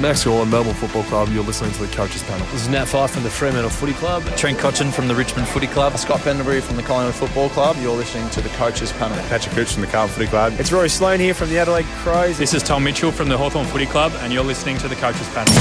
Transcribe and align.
Max 0.00 0.24
Gawn, 0.24 0.50
Melbourne 0.50 0.74
Football 0.74 1.04
Club. 1.04 1.28
You're 1.30 1.44
listening 1.44 1.72
to 1.72 1.86
the 1.86 1.94
Coaches 1.94 2.22
Panel. 2.24 2.46
This 2.46 2.62
is 2.62 2.68
Nat 2.68 2.86
Fyfe 2.86 3.10
from 3.10 3.22
the 3.22 3.30
Fremantle 3.30 3.70
Footy 3.70 3.92
Club. 3.92 4.24
Trent 4.36 4.58
Cotchin 4.58 4.92
from 4.92 5.06
the 5.06 5.14
Richmond 5.14 5.46
Footy 5.48 5.66
Club. 5.66 5.96
Scott 5.98 6.20
Pendlebury 6.20 6.60
from 6.60 6.76
the 6.76 6.82
Collingwood 6.82 7.14
Football 7.14 7.50
Club. 7.50 7.76
You're 7.80 7.94
listening 7.94 8.28
to 8.30 8.40
the 8.40 8.48
Coaches 8.50 8.92
Panel. 8.92 9.16
Patrick 9.28 9.54
Cooch 9.54 9.72
from 9.72 9.82
the 9.82 9.88
Carlton 9.88 10.14
Footy 10.14 10.28
Club. 10.28 10.54
It's 10.58 10.72
Rory 10.72 10.88
Sloane 10.88 11.20
here 11.20 11.34
from 11.34 11.50
the 11.50 11.58
Adelaide 11.58 11.86
Crows. 12.02 12.38
This 12.38 12.54
is 12.54 12.62
Tom 12.62 12.84
Mitchell 12.84 13.12
from 13.12 13.28
the 13.28 13.36
Hawthorn 13.36 13.66
Footy 13.66 13.86
Club, 13.86 14.12
and 14.20 14.32
you're 14.32 14.44
listening 14.44 14.78
to 14.78 14.88
the 14.88 14.96
Coaches 14.96 15.28
Panel. 15.28 15.52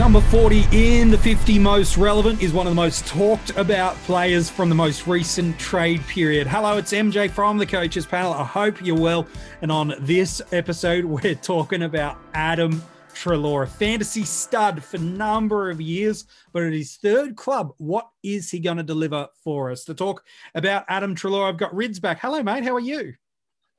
Number 0.00 0.22
40 0.22 0.64
in 0.72 1.10
the 1.10 1.18
50 1.18 1.58
most 1.58 1.98
relevant 1.98 2.40
is 2.40 2.54
one 2.54 2.66
of 2.66 2.70
the 2.70 2.74
most 2.74 3.06
talked 3.06 3.50
about 3.50 3.94
players 4.04 4.48
from 4.48 4.70
the 4.70 4.74
most 4.74 5.06
recent 5.06 5.58
trade 5.58 6.00
period. 6.06 6.46
Hello, 6.46 6.78
it's 6.78 6.94
MJ 6.94 7.30
from 7.30 7.58
the 7.58 7.66
coaches 7.66 8.06
panel. 8.06 8.32
I 8.32 8.44
hope 8.44 8.82
you're 8.82 8.98
well. 8.98 9.26
And 9.60 9.70
on 9.70 9.92
this 10.00 10.40
episode, 10.52 11.04
we're 11.22 11.34
talking 11.34 11.82
about 11.82 12.16
Adam 12.32 12.82
Treloar, 13.12 13.64
a 13.64 13.66
fantasy 13.66 14.24
stud 14.24 14.82
for 14.82 14.96
a 14.96 15.00
number 15.00 15.68
of 15.68 15.82
years, 15.82 16.24
but 16.54 16.62
at 16.62 16.72
his 16.72 16.96
third 16.96 17.36
club, 17.36 17.74
what 17.76 18.08
is 18.22 18.50
he 18.50 18.58
going 18.58 18.78
to 18.78 18.82
deliver 18.82 19.28
for 19.44 19.70
us? 19.70 19.84
To 19.84 19.92
talk 19.92 20.24
about 20.54 20.86
Adam 20.88 21.14
Treloar, 21.14 21.46
I've 21.46 21.58
got 21.58 21.74
Rids 21.74 22.00
back. 22.00 22.20
Hello, 22.22 22.42
mate. 22.42 22.64
How 22.64 22.74
are 22.74 22.80
you? 22.80 23.12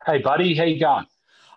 Hey, 0.06 0.20
buddy. 0.20 0.54
How 0.54 0.66
you 0.66 0.80
going? 0.80 1.08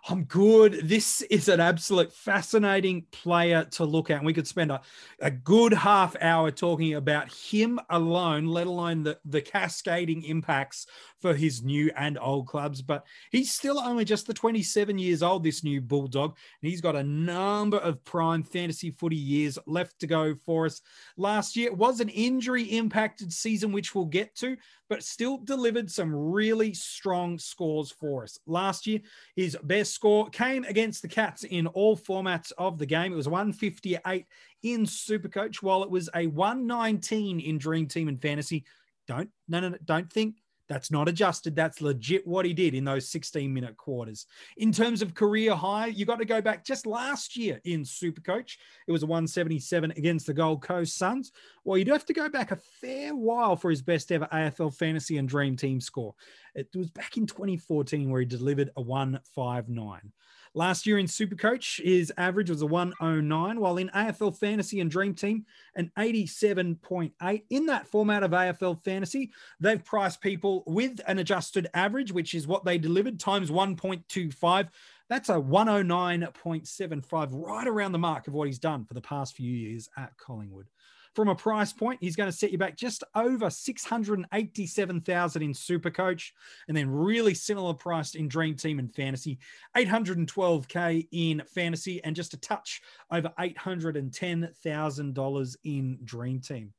I'm 0.07 0.25
good. 0.25 0.87
This 0.87 1.21
is 1.23 1.47
an 1.49 1.59
absolute 1.59 2.13
fascinating 2.13 3.05
player 3.11 3.65
to 3.71 3.85
look 3.85 4.11
at. 4.11 4.17
And 4.17 4.25
we 4.25 4.33
could 4.33 4.47
spend 4.47 4.71
a, 4.71 4.81
a 5.19 5.31
good 5.31 5.73
half 5.73 6.15
hour 6.21 6.51
talking 6.51 6.93
about 6.93 7.33
him 7.33 7.79
alone, 7.89 8.45
let 8.45 8.67
alone 8.67 9.01
the, 9.01 9.17
the 9.25 9.41
cascading 9.41 10.23
impacts 10.23 10.85
for 11.21 11.33
his 11.33 11.63
new 11.63 11.91
and 11.95 12.17
old 12.19 12.47
clubs. 12.47 12.81
But 12.81 13.05
he's 13.31 13.51
still 13.51 13.79
only 13.79 14.05
just 14.05 14.27
the 14.27 14.33
27 14.33 14.97
years 14.97 15.23
old, 15.23 15.43
this 15.43 15.63
new 15.63 15.81
Bulldog. 15.81 16.37
And 16.61 16.69
he's 16.69 16.81
got 16.81 16.95
a 16.95 17.03
number 17.03 17.77
of 17.77 18.03
prime 18.03 18.43
fantasy 18.43 18.91
footy 18.91 19.15
years 19.15 19.57
left 19.65 19.99
to 19.99 20.07
go 20.07 20.35
for 20.35 20.65
us. 20.65 20.81
Last 21.17 21.55
year 21.55 21.73
was 21.73 21.99
an 21.99 22.09
injury 22.09 22.63
impacted 22.63 23.31
season, 23.31 23.71
which 23.71 23.95
we'll 23.95 24.05
get 24.05 24.35
to, 24.35 24.57
but 24.89 25.03
still 25.03 25.37
delivered 25.37 25.89
some 25.89 26.13
really 26.13 26.73
strong 26.73 27.39
scores 27.39 27.91
for 27.91 28.23
us. 28.23 28.37
Last 28.45 28.85
year, 28.85 28.99
his 29.35 29.57
best 29.63 29.93
score 29.93 30.29
came 30.29 30.63
against 30.65 31.01
the 31.01 31.07
Cats 31.07 31.43
in 31.43 31.67
all 31.67 31.97
formats 31.97 32.51
of 32.57 32.77
the 32.77 32.85
game. 32.85 33.11
It 33.11 33.15
was 33.15 33.29
158 33.29 34.25
in 34.63 34.85
Supercoach, 34.85 35.57
while 35.57 35.83
it 35.83 35.89
was 35.89 36.09
a 36.15 36.27
119 36.27 37.39
in 37.39 37.57
Dream 37.57 37.87
Team 37.87 38.07
and 38.07 38.21
Fantasy. 38.21 38.65
Don't 39.07 39.29
no 39.47 39.59
no, 39.59 39.69
no 39.69 39.77
don't 39.85 40.11
think 40.11 40.35
that's 40.67 40.91
not 40.91 41.07
adjusted. 41.07 41.55
That's 41.55 41.81
legit 41.81 42.25
what 42.25 42.45
he 42.45 42.53
did 42.53 42.73
in 42.73 42.85
those 42.85 43.09
16 43.09 43.53
minute 43.53 43.77
quarters. 43.77 44.25
In 44.57 44.71
terms 44.71 45.01
of 45.01 45.13
career 45.13 45.55
high, 45.55 45.87
you 45.87 46.05
got 46.05 46.19
to 46.19 46.25
go 46.25 46.41
back 46.41 46.65
just 46.65 46.85
last 46.85 47.37
year 47.37 47.61
in 47.65 47.83
Supercoach. 47.83 48.57
It 48.87 48.91
was 48.91 49.03
a 49.03 49.07
177 49.07 49.91
against 49.91 50.27
the 50.27 50.33
Gold 50.33 50.61
Coast 50.61 50.97
Suns. 50.97 51.31
Well, 51.63 51.77
you 51.77 51.85
do 51.85 51.91
have 51.91 52.05
to 52.05 52.13
go 52.13 52.29
back 52.29 52.51
a 52.51 52.59
fair 52.81 53.15
while 53.15 53.55
for 53.55 53.69
his 53.69 53.81
best 53.81 54.11
ever 54.11 54.27
AFL 54.31 54.75
fantasy 54.75 55.17
and 55.17 55.29
dream 55.29 55.55
team 55.55 55.79
score. 55.79 56.15
It 56.55 56.69
was 56.75 56.89
back 56.89 57.17
in 57.17 57.27
2014 57.27 58.09
where 58.09 58.21
he 58.21 58.25
delivered 58.25 58.71
a 58.77 58.81
159. 58.81 60.11
Last 60.57 60.87
year 60.87 60.97
in 60.97 61.05
Supercoach, 61.05 61.83
his 61.83 62.13
average 62.17 62.49
was 62.49 62.61
a 62.61 62.65
109, 62.65 63.59
while 63.59 63.75
in 63.75 63.89
AFL 63.89 64.37
Fantasy 64.37 64.79
and 64.79 64.89
Dream 64.89 65.13
Team, 65.13 65.45
an 65.75 65.91
87.8. 65.97 67.43
In 67.49 67.65
that 67.65 67.87
format 67.87 68.23
of 68.23 68.31
AFL 68.31 68.81
Fantasy, 68.81 69.33
they've 69.59 69.83
priced 69.83 70.21
people 70.21 70.63
with 70.65 71.01
an 71.07 71.19
adjusted 71.19 71.67
average, 71.73 72.13
which 72.13 72.33
is 72.33 72.47
what 72.47 72.63
they 72.63 72.77
delivered, 72.77 73.19
times 73.19 73.51
1.25. 73.51 74.69
That's 75.09 75.27
a 75.27 75.33
109.75, 75.33 77.29
right 77.33 77.67
around 77.67 77.91
the 77.91 77.97
mark 77.99 78.29
of 78.29 78.33
what 78.33 78.47
he's 78.47 78.57
done 78.57 78.85
for 78.85 78.93
the 78.93 79.01
past 79.01 79.35
few 79.35 79.51
years 79.51 79.89
at 79.97 80.15
Collingwood. 80.17 80.69
From 81.15 81.29
a 81.29 81.35
price 81.35 81.71
point, 81.71 81.99
he's 82.01 82.17
going 82.17 82.29
to 82.29 82.37
set 82.37 82.51
you 82.51 82.57
back 82.57 82.75
just 82.75 83.05
over 83.15 83.49
687,000 83.49 85.41
in 85.41 85.53
Super 85.53 85.89
Coach, 85.89 86.33
and 86.67 86.75
then 86.75 86.89
really 86.89 87.33
similar 87.33 87.73
priced 87.73 88.17
in 88.17 88.27
Dream 88.27 88.55
Team 88.55 88.79
and 88.79 88.93
Fantasy, 88.93 89.39
812k 89.77 91.07
in 91.13 91.41
Fantasy 91.47 92.03
and 92.03 92.17
just 92.17 92.33
a 92.33 92.37
touch 92.37 92.81
over 93.11 93.31
$810,000 93.39 95.55
in 95.63 95.99
Dream 96.03 96.41
Team. 96.41 96.73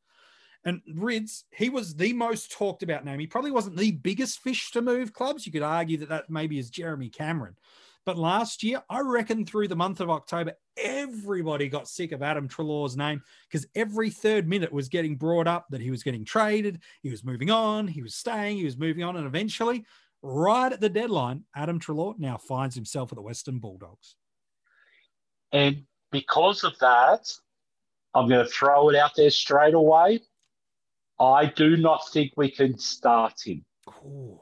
And 0.67 0.83
Rids, 0.95 1.45
he 1.51 1.71
was 1.71 1.95
the 1.95 2.13
most 2.13 2.53
talked 2.53 2.83
about 2.83 3.07
name. 3.07 3.21
He 3.21 3.27
probably 3.27 3.53
wasn't 3.53 3.79
the 3.79 3.93
biggest 3.93 4.41
fish 4.41 4.71
to 4.73 4.83
move 4.83 5.15
clubs. 5.15 5.47
You 5.47 5.53
could 5.53 5.63
argue 5.63 5.97
that 5.99 6.09
that 6.11 6.29
maybe 6.29 6.59
is 6.59 6.71
Jeremy 6.71 7.09
Cameron. 7.09 7.57
But 8.07 8.17
last 8.17 8.63
year, 8.63 8.83
I 8.89 9.01
reckon 9.01 9.45
through 9.45 9.67
the 9.67 9.75
month 9.75 10.01
of 10.01 10.11
October, 10.11 10.53
everybody 10.77 11.69
got 11.69 11.89
sick 11.89 12.13
of 12.13 12.23
Adam 12.23 12.49
Treloar's 12.49 12.97
name 12.97 13.21
because 13.51 13.67
every 13.75 14.11
third 14.11 14.49
minute 14.49 14.73
was 14.73 14.89
getting 14.89 15.17
brought 15.17 15.49
up 15.49 15.67
that 15.71 15.81
he 15.81 15.91
was 15.91 16.05
getting 16.05 16.25
traded, 16.25 16.81
he 17.03 17.11
was 17.11 17.25
moving 17.25 17.51
on, 17.51 17.89
he 17.89 18.03
was 18.03 18.15
staying, 18.15 18.59
he 18.59 18.65
was 18.65 18.79
moving 18.79 19.03
on. 19.03 19.17
And 19.17 19.27
eventually, 19.27 19.85
right 20.23 20.73
at 20.73 20.81
the 20.81 20.89
deadline, 20.89 21.43
Adam 21.57 21.81
Treloar 21.81 22.17
now 22.17 22.37
finds 22.37 22.77
himself 22.77 23.11
at 23.11 23.17
the 23.17 23.23
Western 23.23 23.59
Bulldogs. 23.59 24.15
And 25.51 25.83
because 26.13 26.63
of 26.63 26.79
that, 26.79 27.29
I'm 28.15 28.29
going 28.29 28.47
to 28.47 28.51
throw 28.51 28.89
it 28.89 28.95
out 28.95 29.17
there 29.17 29.31
straight 29.31 29.75
away. 29.75 30.21
I 31.19 31.47
do 31.47 31.77
not 31.77 32.09
think 32.13 32.35
we 32.37 32.53
can 32.53 32.79
start 32.79 33.35
him. 33.45 33.65
Ooh. 34.05 34.41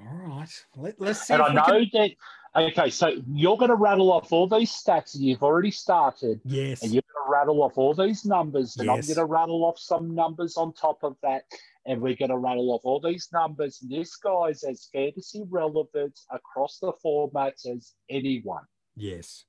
All 0.00 0.38
right. 0.38 0.64
Let, 0.76 1.00
us 1.00 1.26
see. 1.26 1.34
And 1.34 1.42
I 1.42 1.52
know 1.52 1.84
can... 1.84 1.90
that. 1.94 2.10
Okay, 2.56 2.90
so 2.90 3.12
you're 3.32 3.56
going 3.56 3.68
to 3.68 3.76
rattle 3.76 4.10
off 4.10 4.32
all 4.32 4.48
these 4.48 4.72
stats, 4.72 5.14
and 5.14 5.22
you've 5.22 5.42
already 5.42 5.70
started. 5.70 6.40
Yes. 6.44 6.82
And 6.82 6.92
you're 6.92 7.02
going 7.02 7.26
to 7.26 7.30
rattle 7.30 7.62
off 7.62 7.78
all 7.78 7.94
these 7.94 8.24
numbers, 8.24 8.76
and 8.76 8.86
yes. 8.86 8.94
I'm 8.94 9.14
going 9.14 9.26
to 9.26 9.32
rattle 9.32 9.64
off 9.64 9.78
some 9.78 10.14
numbers 10.14 10.56
on 10.56 10.72
top 10.72 10.98
of 11.04 11.16
that, 11.22 11.44
and 11.86 12.00
we're 12.00 12.16
going 12.16 12.30
to 12.30 12.38
rattle 12.38 12.72
off 12.72 12.80
all 12.84 13.00
these 13.00 13.28
numbers. 13.32 13.80
And 13.82 13.90
this 13.90 14.16
guy's 14.16 14.64
as 14.64 14.88
fantasy 14.92 15.44
relevant 15.48 16.18
across 16.30 16.78
the 16.80 16.92
formats 17.04 17.66
as 17.66 17.94
anyone. 18.08 18.64
Yes. 18.96 19.44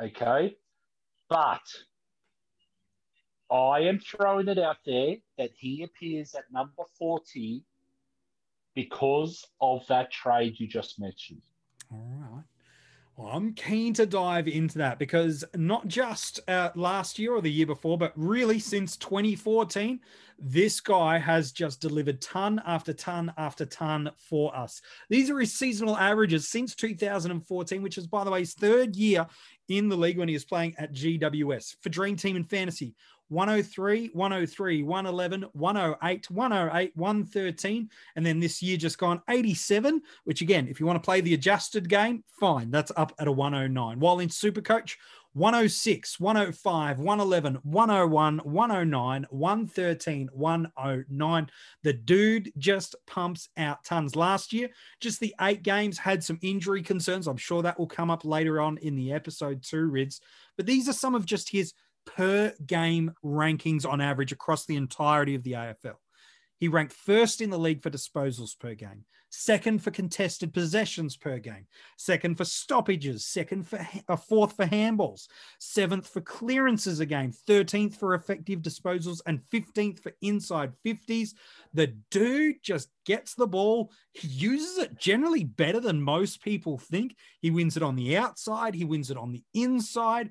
Okay. 0.00 0.56
But 1.28 1.62
I 3.52 3.80
am 3.80 4.00
throwing 4.00 4.48
it 4.48 4.58
out 4.58 4.78
there 4.84 5.16
that 5.38 5.50
he 5.56 5.82
appears 5.82 6.34
at 6.34 6.44
number 6.50 6.82
40 6.98 7.62
because 8.74 9.46
of 9.60 9.86
that 9.88 10.10
trade 10.10 10.58
you 10.58 10.66
just 10.66 11.00
mentioned. 11.00 11.42
All 11.90 12.14
right. 12.18 12.44
Well, 13.16 13.28
I'm 13.28 13.52
keen 13.52 13.92
to 13.94 14.06
dive 14.06 14.48
into 14.48 14.78
that 14.78 14.98
because 14.98 15.44
not 15.54 15.86
just 15.86 16.40
uh, 16.48 16.70
last 16.74 17.18
year 17.18 17.34
or 17.34 17.42
the 17.42 17.52
year 17.52 17.66
before, 17.66 17.98
but 17.98 18.12
really 18.16 18.58
since 18.58 18.96
2014, 18.96 20.00
this 20.38 20.80
guy 20.80 21.18
has 21.18 21.52
just 21.52 21.80
delivered 21.80 22.22
ton 22.22 22.62
after 22.66 22.94
ton 22.94 23.30
after 23.36 23.66
ton 23.66 24.10
for 24.16 24.56
us. 24.56 24.80
These 25.10 25.28
are 25.28 25.38
his 25.38 25.52
seasonal 25.52 25.96
averages 25.96 26.48
since 26.48 26.74
2014, 26.74 27.82
which 27.82 27.98
is, 27.98 28.06
by 28.06 28.24
the 28.24 28.30
way, 28.30 28.40
his 28.40 28.54
third 28.54 28.96
year 28.96 29.26
in 29.68 29.90
the 29.90 29.96
league 29.96 30.18
when 30.18 30.28
he 30.28 30.34
was 30.34 30.46
playing 30.46 30.74
at 30.78 30.94
GWS 30.94 31.76
for 31.82 31.90
Dream 31.90 32.16
Team 32.16 32.36
and 32.36 32.48
Fantasy. 32.48 32.94
103, 33.28 34.10
103, 34.12 34.82
111, 34.82 35.44
108, 35.52 36.30
108, 36.30 36.92
113. 36.94 37.90
And 38.16 38.26
then 38.26 38.40
this 38.40 38.62
year 38.62 38.76
just 38.76 38.98
gone 38.98 39.22
87, 39.28 40.02
which 40.24 40.42
again, 40.42 40.68
if 40.68 40.80
you 40.80 40.86
want 40.86 41.02
to 41.02 41.06
play 41.06 41.20
the 41.20 41.34
adjusted 41.34 41.88
game, 41.88 42.24
fine. 42.28 42.70
That's 42.70 42.92
up 42.96 43.12
at 43.18 43.28
a 43.28 43.32
109. 43.32 43.98
While 43.98 44.20
in 44.20 44.28
Supercoach, 44.28 44.96
106, 45.34 46.20
105, 46.20 46.98
111, 46.98 47.54
101, 47.62 48.38
109, 48.38 49.26
113, 49.30 50.28
109. 50.32 51.46
The 51.82 51.92
dude 51.94 52.52
just 52.58 52.94
pumps 53.06 53.48
out 53.56 53.82
tons. 53.82 54.14
Last 54.14 54.52
year, 54.52 54.68
just 55.00 55.20
the 55.20 55.34
eight 55.40 55.62
games 55.62 55.96
had 55.96 56.22
some 56.22 56.38
injury 56.42 56.82
concerns. 56.82 57.26
I'm 57.26 57.38
sure 57.38 57.62
that 57.62 57.78
will 57.78 57.86
come 57.86 58.10
up 58.10 58.26
later 58.26 58.60
on 58.60 58.76
in 58.78 58.94
the 58.94 59.12
episode 59.12 59.62
too, 59.62 59.86
Rids. 59.86 60.20
But 60.58 60.66
these 60.66 60.86
are 60.86 60.92
some 60.92 61.14
of 61.14 61.24
just 61.24 61.50
his 61.50 61.72
per 62.04 62.54
game 62.66 63.12
rankings 63.24 63.86
on 63.86 64.00
average 64.00 64.32
across 64.32 64.66
the 64.66 64.76
entirety 64.76 65.34
of 65.34 65.42
the 65.42 65.52
AFL. 65.52 65.96
He 66.62 66.68
ranked 66.68 66.92
first 66.92 67.40
in 67.40 67.50
the 67.50 67.58
league 67.58 67.82
for 67.82 67.90
disposals 67.90 68.56
per 68.56 68.74
game, 68.74 69.04
second 69.30 69.82
for 69.82 69.90
contested 69.90 70.54
possessions 70.54 71.16
per 71.16 71.40
game, 71.40 71.66
second 71.98 72.36
for 72.36 72.44
stoppages, 72.44 73.26
second 73.26 73.66
for 73.66 73.78
a 74.08 74.12
uh, 74.12 74.16
fourth 74.16 74.54
for 74.54 74.66
handballs, 74.66 75.26
seventh 75.58 76.06
for 76.06 76.20
clearances 76.20 77.00
a 77.00 77.06
game, 77.06 77.32
13th 77.48 77.96
for 77.96 78.14
effective 78.14 78.60
disposals, 78.60 79.20
and 79.26 79.40
15th 79.52 79.98
for 79.98 80.12
inside 80.22 80.72
50s. 80.86 81.30
The 81.74 81.88
dude 82.12 82.62
just 82.62 82.90
gets 83.06 83.34
the 83.34 83.48
ball. 83.48 83.90
He 84.12 84.28
uses 84.28 84.78
it 84.78 84.96
generally 84.96 85.42
better 85.42 85.80
than 85.80 86.00
most 86.00 86.44
people 86.44 86.78
think. 86.78 87.16
He 87.40 87.50
wins 87.50 87.76
it 87.76 87.82
on 87.82 87.96
the 87.96 88.16
outside, 88.16 88.76
he 88.76 88.84
wins 88.84 89.10
it 89.10 89.16
on 89.16 89.32
the 89.32 89.42
inside. 89.52 90.30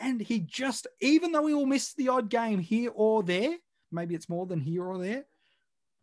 And 0.00 0.20
he 0.20 0.40
just, 0.40 0.86
even 1.00 1.30
though 1.30 1.46
he 1.46 1.54
will 1.54 1.66
miss 1.66 1.92
the 1.92 2.08
odd 2.08 2.30
game 2.30 2.58
here 2.58 2.90
or 2.94 3.22
there, 3.22 3.54
maybe 3.92 4.14
it's 4.14 4.30
more 4.30 4.46
than 4.46 4.60
here 4.60 4.84
or 4.84 4.98
there, 4.98 5.24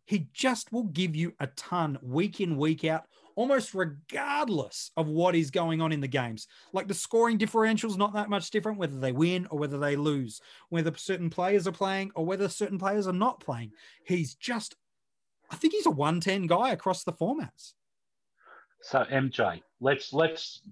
he 0.06 0.28
just 0.32 0.72
will 0.72 0.84
give 0.84 1.14
you 1.14 1.34
a 1.40 1.48
ton 1.48 1.98
week 2.00 2.40
in, 2.40 2.56
week 2.56 2.84
out, 2.84 3.04
almost 3.34 3.74
regardless 3.74 4.90
of 4.96 5.08
what 5.08 5.34
is 5.34 5.50
going 5.50 5.82
on 5.82 5.92
in 5.92 6.00
the 6.00 6.08
games. 6.08 6.46
Like 6.72 6.88
the 6.88 6.94
scoring 6.94 7.36
differential 7.38 7.90
is 7.90 7.98
not 7.98 8.14
that 8.14 8.30
much 8.30 8.50
different, 8.50 8.78
whether 8.78 8.98
they 8.98 9.12
win 9.12 9.46
or 9.50 9.58
whether 9.58 9.78
they 9.78 9.96
lose, 9.96 10.40
whether 10.70 10.96
certain 10.96 11.28
players 11.28 11.66
are 11.66 11.72
playing 11.72 12.12
or 12.14 12.24
whether 12.24 12.48
certain 12.48 12.78
players 12.78 13.06
are 13.06 13.12
not 13.12 13.40
playing. 13.40 13.72
He's 14.06 14.34
just, 14.34 14.76
I 15.50 15.56
think 15.56 15.74
he's 15.74 15.86
a 15.86 15.90
110 15.90 16.46
guy 16.46 16.70
across 16.70 17.04
the 17.04 17.12
formats. 17.12 17.74
So 18.80 19.04
MJ, 19.10 19.60
let's 19.80 20.12
let's. 20.12 20.62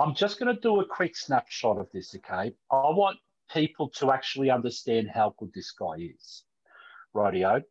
I'm 0.00 0.14
just 0.14 0.38
going 0.38 0.54
to 0.54 0.60
do 0.60 0.80
a 0.80 0.86
quick 0.86 1.14
snapshot 1.14 1.76
of 1.78 1.88
this. 1.92 2.14
Okay, 2.16 2.54
I 2.70 2.90
want 2.90 3.18
people 3.52 3.90
to 3.96 4.12
actually 4.12 4.50
understand 4.50 5.10
how 5.12 5.34
good 5.38 5.52
this 5.54 5.72
guy 5.72 5.96
is. 5.98 6.44
Rightio. 7.14 7.62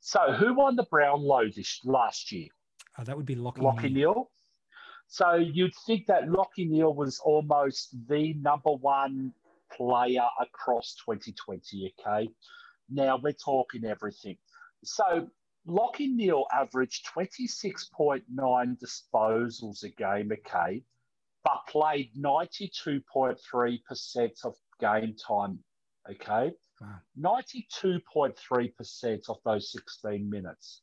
So 0.00 0.32
who 0.32 0.54
won 0.54 0.76
the 0.76 0.86
Brownlow 0.90 1.46
this 1.56 1.80
last 1.84 2.30
year? 2.30 2.48
Oh, 2.98 3.04
that 3.04 3.16
would 3.16 3.24
be 3.24 3.36
Lachie, 3.36 3.58
Lachie 3.58 3.92
Neale. 3.92 4.30
So 5.06 5.36
you'd 5.36 5.72
think 5.86 6.06
that 6.08 6.28
Lachie 6.28 6.68
Neale 6.68 6.94
was 6.94 7.20
almost 7.20 7.96
the 8.06 8.34
number 8.34 8.72
one 8.72 9.32
player 9.74 10.26
across 10.38 10.94
2020. 11.06 11.94
Okay, 11.98 12.28
now 12.90 13.18
we're 13.22 13.32
talking 13.32 13.86
everything. 13.86 14.36
So 14.84 15.30
Lachie 15.66 16.14
Neale 16.14 16.44
averaged 16.52 17.06
26.9 17.14 18.24
disposals 18.78 19.84
a 19.84 19.88
game, 19.88 20.32
okay, 20.32 20.82
but 21.44 21.66
played 21.68 22.10
92.3% 22.16 24.44
of 24.44 24.54
game 24.80 25.14
time, 25.16 25.62
okay? 26.10 26.52
Wow. 26.80 27.00
92.3% 27.18 29.28
of 29.28 29.36
those 29.44 29.70
16 29.72 30.30
minutes. 30.30 30.82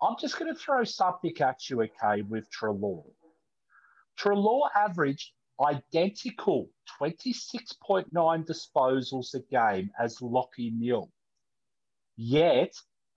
I'm 0.00 0.14
just 0.20 0.38
going 0.38 0.54
to 0.54 0.58
throw 0.58 0.84
something 0.84 1.34
at 1.40 1.68
you, 1.68 1.82
okay, 1.82 2.22
with 2.22 2.48
Treloar. 2.50 3.02
Treloar 4.16 4.70
averaged 4.76 5.32
identical 5.60 6.70
26.9 7.00 8.06
disposals 8.12 9.34
a 9.34 9.40
game 9.50 9.90
as 9.98 10.18
Lachie 10.18 10.72
Neale. 10.72 11.10
Yet 12.16 12.74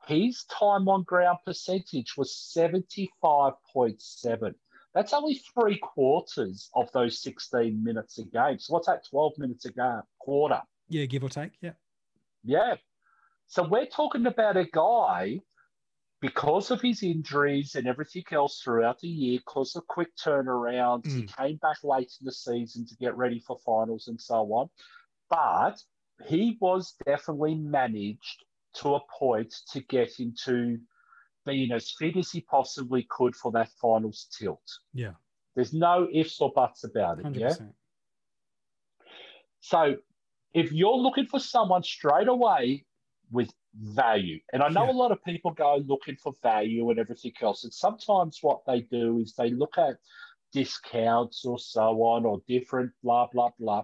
his 0.07 0.43
time 0.45 0.89
on 0.89 1.03
ground 1.03 1.37
percentage 1.45 2.17
was 2.17 2.33
75.7. 2.57 4.55
That's 4.93 5.13
only 5.13 5.41
three 5.53 5.77
quarters 5.77 6.69
of 6.75 6.91
those 6.91 7.21
16 7.21 7.83
minutes 7.83 8.19
a 8.19 8.25
game. 8.25 8.59
So 8.59 8.73
what's 8.73 8.87
that, 8.87 9.05
12 9.09 9.33
minutes 9.37 9.65
a 9.65 9.71
game, 9.71 10.01
quarter? 10.19 10.61
Yeah, 10.89 11.05
give 11.05 11.23
or 11.23 11.29
take. 11.29 11.53
Yeah. 11.61 11.73
Yeah. 12.43 12.75
So 13.47 13.63
we're 13.63 13.85
talking 13.85 14.25
about 14.25 14.57
a 14.57 14.65
guy, 14.65 15.39
because 16.21 16.69
of 16.69 16.81
his 16.81 17.01
injuries 17.03 17.75
and 17.75 17.87
everything 17.87 18.23
else 18.31 18.61
throughout 18.61 18.99
the 18.99 19.07
year, 19.07 19.39
because 19.39 19.75
of 19.75 19.87
quick 19.87 20.15
turnarounds, 20.15 21.05
mm. 21.05 21.15
he 21.15 21.23
came 21.23 21.57
back 21.57 21.77
late 21.83 22.13
in 22.21 22.25
the 22.25 22.31
season 22.31 22.85
to 22.85 22.95
get 22.97 23.17
ready 23.17 23.39
for 23.39 23.57
finals 23.65 24.07
and 24.07 24.21
so 24.21 24.35
on. 24.53 24.69
But 25.29 25.81
he 26.27 26.57
was 26.61 26.93
definitely 27.05 27.55
managed 27.55 28.45
to 28.75 28.95
a 28.95 29.01
point 29.19 29.53
to 29.71 29.81
get 29.81 30.19
into 30.19 30.79
being 31.45 31.71
as 31.71 31.91
fit 31.91 32.17
as 32.17 32.31
he 32.31 32.41
possibly 32.41 33.05
could 33.09 33.35
for 33.35 33.51
that 33.51 33.69
finals 33.81 34.27
tilt. 34.37 34.61
Yeah. 34.93 35.13
There's 35.55 35.73
no 35.73 36.07
ifs 36.13 36.39
or 36.39 36.51
buts 36.53 36.83
about 36.83 37.19
it. 37.19 37.25
100%. 37.25 37.39
Yeah. 37.39 37.55
So 39.59 39.95
if 40.53 40.71
you're 40.71 40.97
looking 40.97 41.25
for 41.25 41.39
someone 41.39 41.83
straight 41.83 42.27
away 42.27 42.85
with 43.31 43.51
value, 43.73 44.39
and 44.51 44.61
I 44.61 44.69
know 44.69 44.85
yeah. 44.85 44.91
a 44.91 44.93
lot 44.93 45.11
of 45.11 45.23
people 45.23 45.51
go 45.51 45.83
looking 45.85 46.17
for 46.17 46.33
value 46.41 46.89
and 46.89 46.99
everything 46.99 47.33
else, 47.41 47.63
and 47.63 47.73
sometimes 47.73 48.39
what 48.41 48.61
they 48.65 48.81
do 48.81 49.19
is 49.19 49.33
they 49.33 49.51
look 49.51 49.77
at 49.77 49.97
discounts 50.51 51.45
or 51.45 51.57
so 51.57 52.03
on 52.03 52.25
or 52.25 52.41
different 52.47 52.91
blah, 53.03 53.27
blah, 53.31 53.51
blah. 53.59 53.83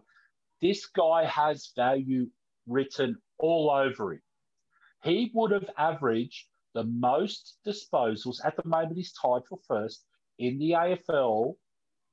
This 0.62 0.86
guy 0.88 1.26
has 1.26 1.72
value 1.76 2.28
written 2.68 3.18
all 3.38 3.70
over 3.72 4.14
him. 4.14 4.22
He 5.04 5.32
would 5.34 5.52
have 5.52 5.70
averaged 5.78 6.48
the 6.78 6.84
most 6.84 7.58
disposals 7.66 8.38
at 8.46 8.56
the 8.56 8.70
moment 8.70 8.96
he's 8.96 9.12
tied 9.14 9.42
for 9.50 9.58
first 9.68 10.06
in 10.38 10.60
the 10.60 10.72
AFL 10.72 11.56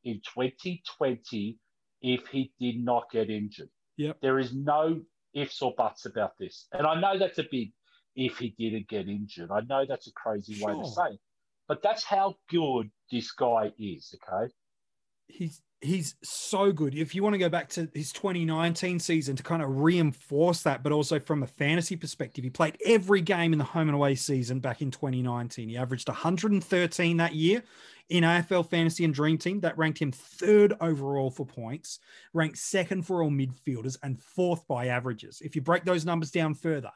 in 0.05 0.23
2020 0.25 1.59
if 2.01 2.27
he 2.29 2.51
did 2.59 2.83
not 2.83 3.11
get 3.11 3.29
injured. 3.29 3.69
Yep. 3.99 4.17
There 4.23 4.39
is 4.39 4.55
no 4.55 5.03
ifs 5.35 5.61
or 5.61 5.75
buts 5.77 6.07
about 6.07 6.33
this. 6.41 6.67
And 6.73 6.87
I 6.87 6.99
know 6.99 7.19
that's 7.19 7.39
a 7.39 7.45
big 7.51 7.73
if 8.17 8.39
he 8.39 8.55
didn't 8.59 8.89
get 8.89 9.07
injured. 9.07 9.51
I 9.51 9.61
know 9.69 9.85
that's 9.87 10.07
a 10.07 10.13
crazy 10.13 10.55
sure. 10.55 10.75
way 10.75 10.83
to 10.83 10.89
say 10.89 11.09
it. 11.13 11.21
But 11.69 11.83
that's 11.83 12.05
how 12.05 12.37
good 12.49 12.91
this 13.13 13.33
guy 13.33 13.71
is, 13.79 14.15
okay? 14.17 14.51
He's 15.27 15.63
he's 15.85 16.15
so 16.23 16.73
good. 16.73 16.95
If 16.95 17.15
you 17.15 17.23
want 17.23 17.35
to 17.35 17.39
go 17.39 17.49
back 17.49 17.69
to 17.71 17.89
his 17.95 18.13
2019 18.13 18.99
season 18.99 19.37
to 19.37 19.43
kind 19.43 19.63
of 19.63 19.81
reinforce 19.81 20.63
that, 20.63 20.83
but 20.83 20.93
also 20.93 21.21
from 21.21 21.43
a 21.43 21.47
fantasy 21.47 21.97
perspective, 21.97 22.43
he 22.43 22.51
played 22.51 22.79
every 22.85 23.21
game 23.21 23.53
in 23.53 23.59
the 23.59 23.65
home 23.65 23.89
and 23.89 23.95
away 23.95 24.15
season 24.15 24.61
back 24.61 24.83
in 24.83 24.91
2019. 24.91 25.69
He 25.69 25.77
averaged 25.77 26.09
113 26.09 27.17
that 27.19 27.35
year 27.35 27.63
in 28.09 28.25
AFL 28.25 28.69
Fantasy 28.69 29.05
and 29.05 29.15
Dream 29.15 29.39
Team. 29.39 29.61
That 29.61 29.79
ranked 29.79 29.99
him 29.99 30.13
third 30.13 30.75
overall 30.81 31.31
for 31.31 31.47
points, 31.47 32.01
ranked 32.33 32.59
second 32.59 33.03
for 33.03 33.23
all 33.23 33.31
midfielders, 33.31 33.97
and 34.03 34.21
fourth 34.21 34.67
by 34.67 34.89
averages. 34.89 35.43
If 35.45 35.55
you 35.55 35.63
break 35.63 35.85
those 35.85 36.05
numbers 36.05 36.31
down 36.31 36.55
further, 36.55 36.91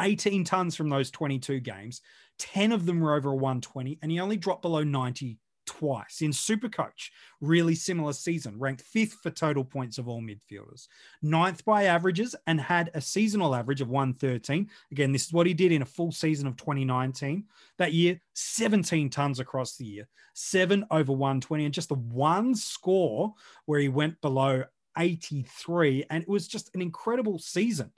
18 0.00 0.44
tons 0.44 0.76
from 0.76 0.88
those 0.88 1.10
22 1.10 1.60
games, 1.60 2.00
10 2.38 2.72
of 2.72 2.84
them 2.84 3.00
were 3.00 3.14
over 3.14 3.30
a 3.30 3.34
120, 3.34 3.98
and 4.02 4.10
he 4.10 4.20
only 4.20 4.36
dropped 4.36 4.62
below 4.62 4.82
90 4.82 5.38
twice. 5.66 6.20
In 6.20 6.30
Supercoach, 6.30 7.10
really 7.40 7.74
similar 7.74 8.12
season, 8.12 8.58
ranked 8.58 8.82
fifth 8.82 9.18
for 9.22 9.30
total 9.30 9.64
points 9.64 9.98
of 9.98 10.08
all 10.08 10.20
midfielders, 10.20 10.88
ninth 11.22 11.64
by 11.64 11.84
averages, 11.84 12.34
and 12.46 12.60
had 12.60 12.90
a 12.94 13.00
seasonal 13.00 13.54
average 13.54 13.80
of 13.80 13.88
113. 13.88 14.68
Again, 14.92 15.12
this 15.12 15.26
is 15.26 15.32
what 15.32 15.46
he 15.46 15.54
did 15.54 15.72
in 15.72 15.82
a 15.82 15.86
full 15.86 16.12
season 16.12 16.46
of 16.46 16.56
2019. 16.56 17.44
That 17.78 17.92
year, 17.92 18.20
17 18.34 19.10
tons 19.10 19.40
across 19.40 19.76
the 19.76 19.84
year, 19.84 20.08
seven 20.34 20.84
over 20.90 21.12
120, 21.12 21.64
and 21.64 21.74
just 21.74 21.88
the 21.88 21.94
one 21.94 22.54
score 22.54 23.34
where 23.66 23.80
he 23.80 23.88
went 23.88 24.20
below 24.20 24.64
83. 24.98 26.04
And 26.10 26.22
it 26.22 26.28
was 26.28 26.48
just 26.48 26.74
an 26.74 26.82
incredible 26.82 27.38
season 27.38 27.90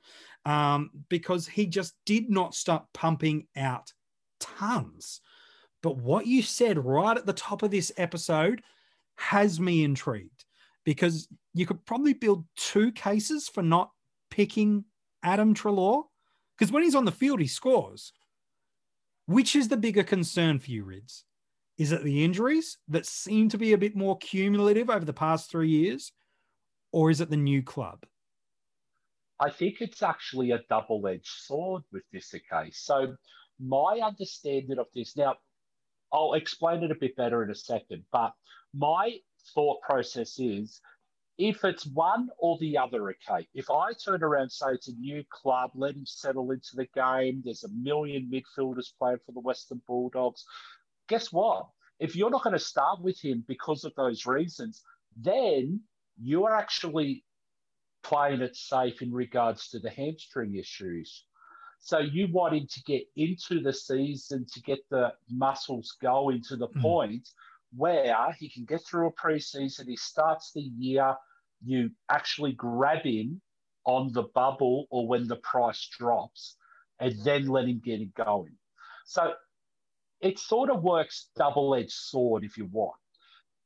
um, 0.44 0.90
because 1.08 1.46
he 1.46 1.66
just 1.66 1.94
did 2.04 2.30
not 2.30 2.54
stop 2.54 2.88
pumping 2.92 3.46
out 3.56 3.92
tons. 4.40 5.20
But 5.86 5.98
what 5.98 6.26
you 6.26 6.42
said 6.42 6.84
right 6.84 7.16
at 7.16 7.26
the 7.26 7.32
top 7.32 7.62
of 7.62 7.70
this 7.70 7.92
episode 7.96 8.60
has 9.18 9.60
me 9.60 9.84
intrigued 9.84 10.44
because 10.84 11.28
you 11.54 11.64
could 11.64 11.86
probably 11.86 12.12
build 12.12 12.44
two 12.56 12.90
cases 12.90 13.48
for 13.48 13.62
not 13.62 13.92
picking 14.28 14.84
Adam 15.22 15.54
Treloar 15.54 16.02
because 16.58 16.72
when 16.72 16.82
he's 16.82 16.96
on 16.96 17.04
the 17.04 17.12
field, 17.12 17.38
he 17.38 17.46
scores. 17.46 18.12
Which 19.26 19.54
is 19.54 19.68
the 19.68 19.76
bigger 19.76 20.02
concern 20.02 20.58
for 20.58 20.72
you, 20.72 20.82
Rids? 20.82 21.24
Is 21.78 21.92
it 21.92 22.02
the 22.02 22.24
injuries 22.24 22.78
that 22.88 23.06
seem 23.06 23.48
to 23.50 23.56
be 23.56 23.72
a 23.72 23.78
bit 23.78 23.94
more 23.94 24.18
cumulative 24.18 24.90
over 24.90 25.04
the 25.04 25.12
past 25.12 25.52
three 25.52 25.70
years, 25.70 26.10
or 26.90 27.12
is 27.12 27.20
it 27.20 27.30
the 27.30 27.36
new 27.36 27.62
club? 27.62 28.04
I 29.38 29.50
think 29.50 29.76
it's 29.80 30.02
actually 30.02 30.50
a 30.50 30.64
double 30.68 31.06
edged 31.06 31.30
sword 31.44 31.84
with 31.92 32.02
this 32.12 32.34
case. 32.50 32.80
So, 32.82 33.14
my 33.60 34.00
understanding 34.02 34.80
of 34.80 34.86
this 34.92 35.16
now, 35.16 35.36
I'll 36.16 36.32
explain 36.32 36.82
it 36.82 36.90
a 36.90 36.94
bit 36.94 37.14
better 37.14 37.42
in 37.42 37.50
a 37.50 37.54
second. 37.54 38.04
But 38.10 38.32
my 38.72 39.18
thought 39.54 39.82
process 39.82 40.38
is 40.38 40.80
if 41.36 41.62
it's 41.64 41.84
one 41.86 42.30
or 42.38 42.56
the 42.58 42.78
other, 42.78 43.10
okay, 43.10 43.46
if 43.52 43.70
I 43.70 43.92
turn 43.92 44.22
around 44.22 44.50
say 44.50 44.68
it's 44.72 44.88
a 44.88 44.94
new 44.94 45.22
club, 45.30 45.72
let 45.74 45.94
him 45.94 46.06
settle 46.06 46.50
into 46.50 46.74
the 46.74 46.86
game, 46.94 47.42
there's 47.44 47.64
a 47.64 47.68
million 47.68 48.30
midfielders 48.32 48.92
playing 48.98 49.18
for 49.26 49.32
the 49.32 49.40
Western 49.40 49.82
Bulldogs, 49.86 50.46
guess 51.08 51.30
what? 51.30 51.66
If 52.00 52.16
you're 52.16 52.30
not 52.30 52.42
going 52.42 52.54
to 52.54 52.58
start 52.58 53.02
with 53.02 53.20
him 53.20 53.44
because 53.46 53.84
of 53.84 53.94
those 53.96 54.24
reasons, 54.24 54.82
then 55.16 55.80
you 56.18 56.46
are 56.46 56.56
actually 56.56 57.24
playing 58.02 58.40
it 58.40 58.56
safe 58.56 59.02
in 59.02 59.12
regards 59.12 59.68
to 59.68 59.78
the 59.78 59.90
hamstring 59.90 60.54
issues. 60.56 61.24
So 61.78 61.98
you 61.98 62.28
want 62.32 62.54
him 62.54 62.66
to 62.68 62.82
get 62.82 63.04
into 63.16 63.60
the 63.60 63.72
season 63.72 64.46
to 64.52 64.60
get 64.62 64.80
the 64.90 65.12
muscles 65.30 65.96
going 66.02 66.42
to 66.48 66.56
the 66.56 66.68
mm. 66.68 66.82
point 66.82 67.28
where 67.76 68.32
he 68.38 68.48
can 68.48 68.64
get 68.64 68.84
through 68.84 69.08
a 69.08 69.12
preseason. 69.12 69.86
He 69.86 69.96
starts 69.96 70.52
the 70.52 70.62
year. 70.62 71.14
You 71.64 71.90
actually 72.10 72.52
grab 72.52 73.02
him 73.04 73.40
on 73.84 74.12
the 74.12 74.24
bubble 74.34 74.86
or 74.90 75.06
when 75.06 75.28
the 75.28 75.36
price 75.36 75.88
drops, 75.96 76.56
and 76.98 77.14
then 77.24 77.46
let 77.46 77.66
him 77.66 77.80
get 77.84 78.00
it 78.00 78.14
going. 78.14 78.56
So 79.04 79.34
it 80.20 80.38
sort 80.38 80.70
of 80.70 80.82
works 80.82 81.28
double-edged 81.36 81.92
sword 81.92 82.42
if 82.42 82.58
you 82.58 82.66
want. 82.66 82.96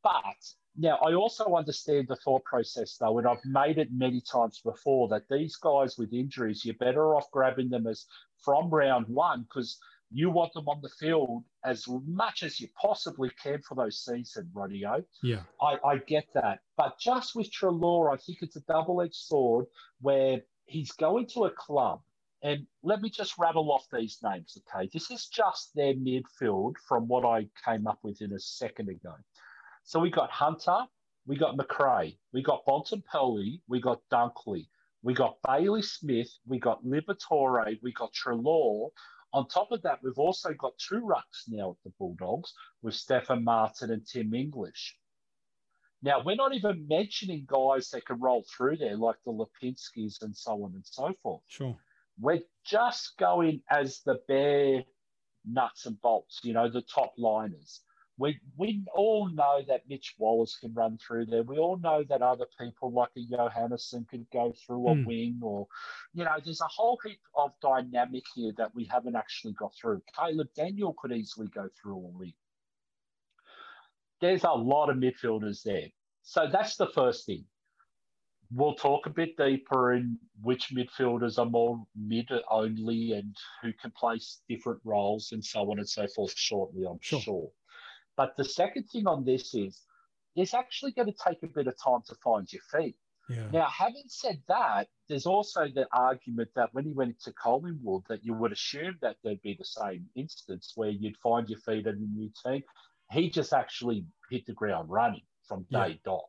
But 0.02 0.36
now, 0.76 0.96
I 0.96 1.14
also 1.14 1.54
understand 1.56 2.06
the 2.08 2.16
thought 2.16 2.44
process, 2.44 2.96
though, 2.96 3.18
and 3.18 3.26
I've 3.26 3.44
made 3.44 3.78
it 3.78 3.88
many 3.92 4.20
times 4.20 4.60
before 4.64 5.08
that 5.08 5.28
these 5.28 5.56
guys 5.56 5.98
with 5.98 6.12
injuries, 6.12 6.64
you're 6.64 6.74
better 6.74 7.16
off 7.16 7.30
grabbing 7.30 7.70
them 7.70 7.86
as 7.86 8.06
from 8.38 8.70
round 8.70 9.06
one 9.08 9.42
because 9.42 9.78
You 10.12 10.30
want 10.30 10.52
them 10.54 10.68
on 10.68 10.80
the 10.82 10.88
field 10.88 11.44
as 11.64 11.86
much 12.04 12.42
as 12.42 12.58
you 12.58 12.68
possibly 12.80 13.30
can 13.42 13.62
for 13.62 13.76
those 13.76 14.04
season, 14.04 14.50
Radio. 14.52 15.04
Yeah. 15.22 15.42
I, 15.60 15.78
I 15.84 15.98
get 15.98 16.26
that. 16.34 16.60
But 16.76 16.98
just 16.98 17.36
with 17.36 17.50
Treloar, 17.52 18.12
I 18.12 18.16
think 18.16 18.38
it's 18.42 18.56
a 18.56 18.60
double 18.62 19.00
edged 19.02 19.14
sword 19.14 19.66
where 20.00 20.40
he's 20.66 20.90
going 20.92 21.28
to 21.34 21.44
a 21.44 21.50
club. 21.50 22.00
And 22.42 22.66
let 22.82 23.02
me 23.02 23.10
just 23.10 23.38
rattle 23.38 23.70
off 23.70 23.86
these 23.92 24.18
names, 24.24 24.58
okay? 24.74 24.88
This 24.92 25.10
is 25.10 25.26
just 25.26 25.74
their 25.74 25.94
midfield 25.94 26.74
from 26.88 27.06
what 27.06 27.24
I 27.24 27.46
came 27.64 27.86
up 27.86 27.98
with 28.02 28.22
in 28.22 28.32
a 28.32 28.40
second 28.40 28.88
ago. 28.88 29.14
So 29.90 29.98
we 29.98 30.08
got 30.08 30.30
Hunter, 30.30 30.86
we 31.26 31.36
got 31.36 31.56
Macrae, 31.56 32.16
we 32.32 32.44
got 32.44 32.64
Bontempelli, 32.64 33.60
we 33.66 33.80
got 33.80 34.00
Dunkley, 34.08 34.68
we 35.02 35.14
got 35.14 35.38
Bailey 35.44 35.82
Smith, 35.82 36.30
we 36.46 36.60
got 36.60 36.84
Liberatore, 36.84 37.76
we 37.82 37.92
got 37.92 38.12
Treloar. 38.12 38.90
On 39.32 39.48
top 39.48 39.72
of 39.72 39.82
that, 39.82 39.98
we've 40.00 40.16
also 40.16 40.54
got 40.54 40.78
two 40.78 41.00
rucks 41.00 41.48
now 41.48 41.70
at 41.70 41.76
the 41.82 41.92
Bulldogs 41.98 42.54
with 42.82 42.94
Stefan 42.94 43.42
Martin 43.42 43.90
and 43.90 44.06
Tim 44.06 44.32
English. 44.32 44.96
Now, 46.02 46.22
we're 46.24 46.36
not 46.36 46.54
even 46.54 46.86
mentioning 46.86 47.44
guys 47.48 47.90
that 47.90 48.06
can 48.06 48.20
roll 48.20 48.44
through 48.56 48.76
there 48.76 48.96
like 48.96 49.16
the 49.26 49.32
Lipinskis 49.32 50.22
and 50.22 50.36
so 50.36 50.52
on 50.52 50.74
and 50.74 50.86
so 50.86 51.12
forth. 51.20 51.42
Sure. 51.48 51.76
We're 52.20 52.44
just 52.64 53.18
going 53.18 53.62
as 53.68 54.02
the 54.06 54.20
bare 54.28 54.84
nuts 55.44 55.86
and 55.86 56.00
bolts, 56.00 56.38
you 56.44 56.52
know, 56.52 56.70
the 56.70 56.82
top 56.82 57.14
liners. 57.18 57.80
We, 58.16 58.38
we 58.56 58.84
all 58.94 59.28
know 59.30 59.62
that 59.66 59.88
Mitch 59.88 60.14
Wallis 60.18 60.56
can 60.60 60.74
run 60.74 60.98
through 60.98 61.26
there. 61.26 61.42
We 61.42 61.56
all 61.56 61.78
know 61.78 62.04
that 62.04 62.20
other 62.20 62.46
people 62.58 62.92
like 62.92 63.10
a 63.16 63.20
Johannisen 63.20 64.06
could 64.08 64.26
go 64.30 64.52
through 64.52 64.88
a 64.88 64.94
Mm. 64.96 65.06
wing 65.06 65.40
or, 65.42 65.66
you 66.12 66.24
know, 66.24 66.36
there's 66.44 66.60
a 66.60 66.66
whole 66.66 66.98
heap 67.02 67.20
of 67.34 67.52
dynamic 67.62 68.24
here 68.34 68.52
that 68.58 68.74
we 68.74 68.84
haven't 68.84 69.16
actually 69.16 69.54
got 69.54 69.74
through. 69.74 70.02
Caleb 70.14 70.48
Daniel 70.54 70.92
could 70.94 71.12
easily 71.12 71.48
go 71.48 71.68
through 71.80 71.96
a 71.96 71.98
wing. 72.18 72.34
There's 74.20 74.44
a 74.44 74.50
lot 74.50 74.90
of 74.90 74.96
midfielders 74.96 75.62
there. 75.62 75.88
So 76.22 76.46
that's 76.52 76.76
the 76.76 76.88
first 76.88 77.24
thing. 77.24 77.46
We'll 78.52 78.74
talk 78.74 79.06
a 79.06 79.10
bit 79.10 79.36
deeper 79.38 79.92
in 79.94 80.18
which 80.42 80.74
midfielders 80.74 81.38
are 81.38 81.46
more 81.48 81.86
mid 81.96 82.28
only 82.50 83.12
and 83.12 83.34
who 83.62 83.72
can 83.72 83.92
play 83.92 84.18
different 84.48 84.80
roles 84.84 85.32
and 85.32 85.42
so 85.42 85.70
on 85.70 85.78
and 85.78 85.88
so 85.88 86.06
forth 86.08 86.34
shortly, 86.36 86.84
I'm 86.84 86.98
Sure. 87.00 87.20
sure. 87.20 87.52
But 88.20 88.36
the 88.36 88.44
second 88.44 88.82
thing 88.90 89.06
on 89.06 89.24
this 89.24 89.54
is 89.54 89.80
it's 90.36 90.52
actually 90.52 90.92
going 90.92 91.10
to 91.10 91.18
take 91.26 91.42
a 91.42 91.46
bit 91.46 91.66
of 91.66 91.74
time 91.82 92.02
to 92.06 92.14
find 92.16 92.46
your 92.52 92.60
feet. 92.70 92.96
Yeah. 93.30 93.48
Now, 93.50 93.66
having 93.70 94.02
said 94.08 94.42
that, 94.46 94.88
there's 95.08 95.24
also 95.24 95.68
the 95.74 95.86
argument 95.90 96.50
that 96.54 96.68
when 96.72 96.84
he 96.84 96.92
went 96.92 97.18
to 97.20 97.32
Collingwood, 97.32 98.02
that 98.10 98.22
you 98.22 98.34
would 98.34 98.52
assume 98.52 98.98
that 99.00 99.16
there'd 99.24 99.40
be 99.40 99.56
the 99.58 99.64
same 99.64 100.04
instance 100.16 100.72
where 100.74 100.90
you'd 100.90 101.16
find 101.16 101.48
your 101.48 101.60
feet 101.60 101.86
in 101.86 101.94
a 101.94 102.18
new 102.18 102.30
team. 102.44 102.62
He 103.10 103.30
just 103.30 103.54
actually 103.54 104.04
hit 104.30 104.44
the 104.44 104.52
ground 104.52 104.90
running 104.90 105.26
from 105.48 105.64
Yeah. 105.70 105.88
day 105.88 106.00
dot. 106.04 106.28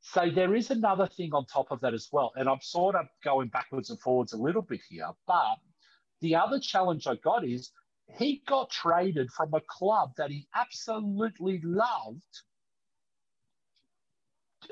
So 0.00 0.30
there 0.30 0.54
is 0.54 0.70
another 0.70 1.08
thing 1.08 1.34
on 1.34 1.44
top 1.44 1.70
of 1.70 1.80
that 1.82 1.92
as 1.92 2.08
well, 2.10 2.32
and 2.36 2.48
I'm 2.48 2.62
sort 2.62 2.94
of 2.94 3.04
going 3.22 3.48
backwards 3.48 3.90
and 3.90 4.00
forwards 4.00 4.32
a 4.32 4.38
little 4.38 4.62
bit 4.62 4.80
here. 4.88 5.10
But 5.26 5.58
the 6.22 6.36
other 6.36 6.58
challenge 6.58 7.06
I 7.06 7.16
got 7.16 7.44
is 7.44 7.70
he 8.08 8.42
got 8.46 8.70
traded 8.70 9.30
from 9.30 9.54
a 9.54 9.60
club 9.60 10.12
that 10.16 10.30
he 10.30 10.48
absolutely 10.54 11.60
loved 11.62 12.42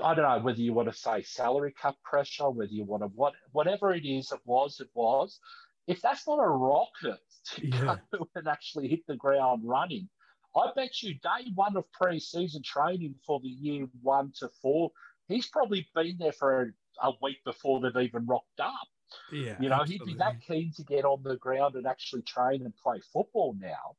I 0.03 0.15
don't 0.15 0.25
know 0.25 0.45
whether 0.45 0.61
you 0.61 0.73
want 0.73 0.89
to 0.89 0.95
say 0.95 1.23
salary 1.23 1.73
cap 1.73 1.97
pressure, 2.05 2.51
whether 2.51 2.73
you 2.73 2.85
want 2.85 3.03
to 3.03 3.09
what 3.09 3.35
whatever 3.53 3.93
it 3.93 4.05
is, 4.05 4.33
it 4.33 4.41
was, 4.45 4.81
it 4.81 4.91
was. 4.95 5.41
If 5.87 6.01
that's 6.01 6.27
not 6.27 6.39
a 6.39 6.49
rocket 6.49 7.21
to 7.47 7.67
Yeah. 7.67 7.97
go 8.13 8.29
and 8.35 8.49
actually 8.49 8.89
hit 8.89 9.07
the 9.07 9.17
ground 9.17 9.63
running, 9.65 10.09
I 10.57 10.71
bet 10.75 11.03
you 11.03 11.15
day 11.15 11.51
one 11.55 11.77
of 11.77 11.91
pre-season 11.93 12.63
training 12.63 13.17
for 13.27 13.41
the 13.41 13.49
year 13.49 13.87
one 14.01 14.33
to 14.39 14.49
four, 14.49 14.93
he's 15.29 15.49
probably 15.49 15.89
been 15.95 16.19
there 16.19 16.33
for 16.33 16.75
a, 17.01 17.13
week 17.23 17.39
before 17.45 17.81
they've 17.81 18.05
even 18.05 18.27
rocked 18.27 18.61
up. 18.61 18.89
Yeah. 19.33 19.57
You 19.61 19.69
know, 19.69 19.85
he'd 19.85 20.05
be 20.05 20.15
that 20.15 20.41
keen 20.41 20.73
to 20.77 20.85
get 20.85 21.05
on 21.05 21.23
the 21.23 21.37
ground 21.37 21.75
and 21.75 21.87
actually 21.87 22.23
train 22.23 22.63
and 22.63 22.75
play 22.77 23.01
football 23.13 23.55
now. 23.59 23.97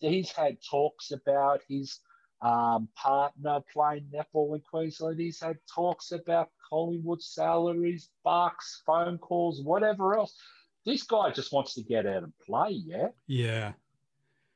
He's 0.00 0.32
had 0.32 0.56
talks 0.68 1.12
about 1.12 1.60
his 1.68 2.00
um, 2.42 2.88
partner 2.96 3.60
playing 3.72 4.10
netball 4.12 4.54
in 4.54 4.62
Queensland. 4.68 5.20
He's 5.20 5.40
had 5.40 5.58
talks 5.72 6.12
about 6.12 6.50
Collingwood 6.68 7.22
salaries, 7.22 8.10
bucks, 8.24 8.82
phone 8.84 9.18
calls, 9.18 9.62
whatever 9.62 10.16
else. 10.16 10.34
This 10.84 11.02
guy 11.02 11.30
just 11.30 11.52
wants 11.52 11.74
to 11.74 11.82
get 11.82 12.06
out 12.06 12.22
and 12.22 12.32
play, 12.44 12.70
yeah? 12.70 13.08
Yeah. 13.26 13.72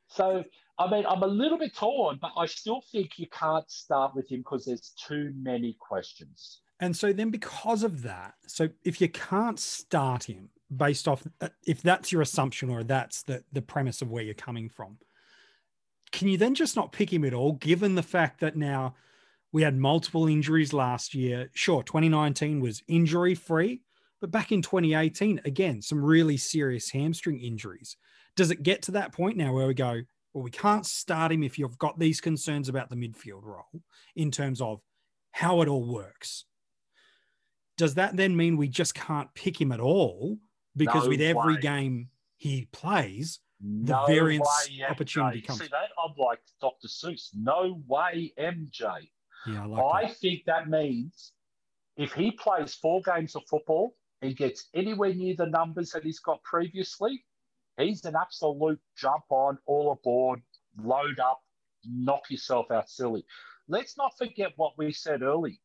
So, 0.09 0.45
I 0.79 0.91
mean, 0.91 1.07
I'm 1.07 1.23
a 1.23 1.27
little 1.27 1.59
bit 1.59 1.75
torn, 1.75 2.19
but 2.21 2.33
I 2.37 2.47
still 2.47 2.83
think 2.93 3.19
you 3.19 3.27
can't 3.29 3.71
start 3.71 4.15
with 4.15 4.31
him 4.31 4.41
because 4.41 4.65
there's 4.65 4.93
too 5.07 5.33
many 5.37 5.77
questions. 5.79 6.61
And 6.81 6.97
so 6.97 7.13
then 7.13 7.31
because 7.31 7.83
of 7.83 8.03
that, 8.03 8.35
so 8.47 8.69
if 8.85 9.01
you 9.01 9.09
can't 9.09 9.61
start 9.61 10.25
him 10.25 10.49
based 10.75 11.07
off 11.07 11.27
uh, 11.41 11.49
if 11.67 11.83
that's 11.83 12.11
your 12.11 12.23
assumption 12.23 12.71
or 12.71 12.83
that's 12.83 13.23
the 13.25 13.45
the 13.53 13.61
premise 13.63 14.03
of 14.03 14.11
where 14.11 14.23
you're 14.23 14.35
coming 14.35 14.69
from, 14.69 14.97
can 16.11 16.29
you 16.29 16.39
then 16.39 16.55
just 16.55 16.77
not 16.77 16.93
pick 16.93 17.13
him 17.13 17.25
at 17.25 17.35
all 17.35 17.53
given 17.53 17.95
the 17.95 18.03
fact 18.03 18.41
that 18.41 18.57
now 18.57 18.95
we 19.53 19.63
had 19.63 19.77
multiple 19.77 20.29
injuries 20.29 20.73
last 20.73 21.15
year. 21.15 21.51
Sure, 21.55 21.83
2019 21.83 22.61
was 22.61 22.83
injury 22.87 23.35
free, 23.35 23.83
but 24.21 24.31
back 24.31 24.53
in 24.53 24.63
2018 24.63 25.43
again 25.45 25.83
some 25.83 26.03
really 26.03 26.37
serious 26.37 26.91
hamstring 26.91 27.41
injuries. 27.41 27.97
Does 28.37 28.51
it 28.51 28.63
get 28.63 28.83
to 28.83 28.93
that 28.93 29.13
point 29.13 29.37
now 29.37 29.53
where 29.53 29.67
we 29.67 29.75
go, 29.75 30.01
well 30.33 30.45
we 30.45 30.51
can't 30.51 30.87
start 30.87 31.33
him 31.33 31.43
if 31.43 31.59
you've 31.59 31.79
got 31.79 31.99
these 31.99 32.23
concerns 32.23 32.71
about 32.71 32.89
the 32.89 32.97
midfield 32.97 33.45
role 33.45 33.83
in 34.17 34.31
terms 34.31 34.63
of 34.63 34.81
how 35.33 35.61
it 35.61 35.69
all 35.69 35.85
works? 35.85 36.45
Does 37.81 37.95
that 37.95 38.17
then 38.17 38.37
mean 38.37 38.57
we 38.57 38.69
just 38.69 38.95
can't 38.95 39.33
pick 39.35 39.61
him 39.61 39.73
at 39.73 39.81
all? 39.81 40.39
Because 40.77 41.05
No 41.05 41.09
with 41.09 41.21
every 41.21 41.55
way. 41.55 41.61
game 41.61 42.09
he 42.37 42.69
plays, 42.73 43.41
The 43.61 43.93
No 43.93 44.07
variance 44.07 44.47
way, 44.69 44.85
opportunity 44.85 45.41
MJ. 45.41 45.47
comes. 45.47 45.61
See 45.61 45.69
that? 45.71 45.89
I'm 46.03 46.15
like 46.17 46.41
Dr. 46.61 46.89
Seuss. 46.89 47.31
No 47.35 47.83
way, 47.89 48.33
MJ. 48.39 49.09
yeah, 49.47 49.63
I 49.63 49.67
like 49.67 49.95
I 49.95 50.07
that. 50.09 50.17
think 50.19 50.45
that 50.45 50.69
means 50.69 51.33
if 51.97 52.13
he 52.13 52.31
plays 52.31 52.75
four 52.75 53.01
games 53.03 53.35
of 53.35 53.43
football 53.49 53.97
and 54.23 54.37
gets 54.37 54.69
anywhere 54.75 55.13
near 55.15 55.35
the 55.37 55.47
numbers 55.47 55.91
that 55.93 56.05
he's 56.05 56.21
got 56.21 56.43
previously, 56.45 57.25
he's 57.79 58.05
an 58.05 58.15
absolute 58.15 58.81
jump 58.97 59.25
on, 59.31 59.59
all 59.67 59.93
aboard, 59.93 60.41
load 60.83 61.19
up, 61.19 61.41
knock 61.85 62.31
yourself 62.31 62.71
out 62.71 62.89
silly. 62.89 63.25
Let's 63.69 63.97
not 63.97 64.17
forget 64.19 64.53
what 64.57 64.77
we 64.79 64.93
said 64.93 65.23
earlier. 65.23 65.57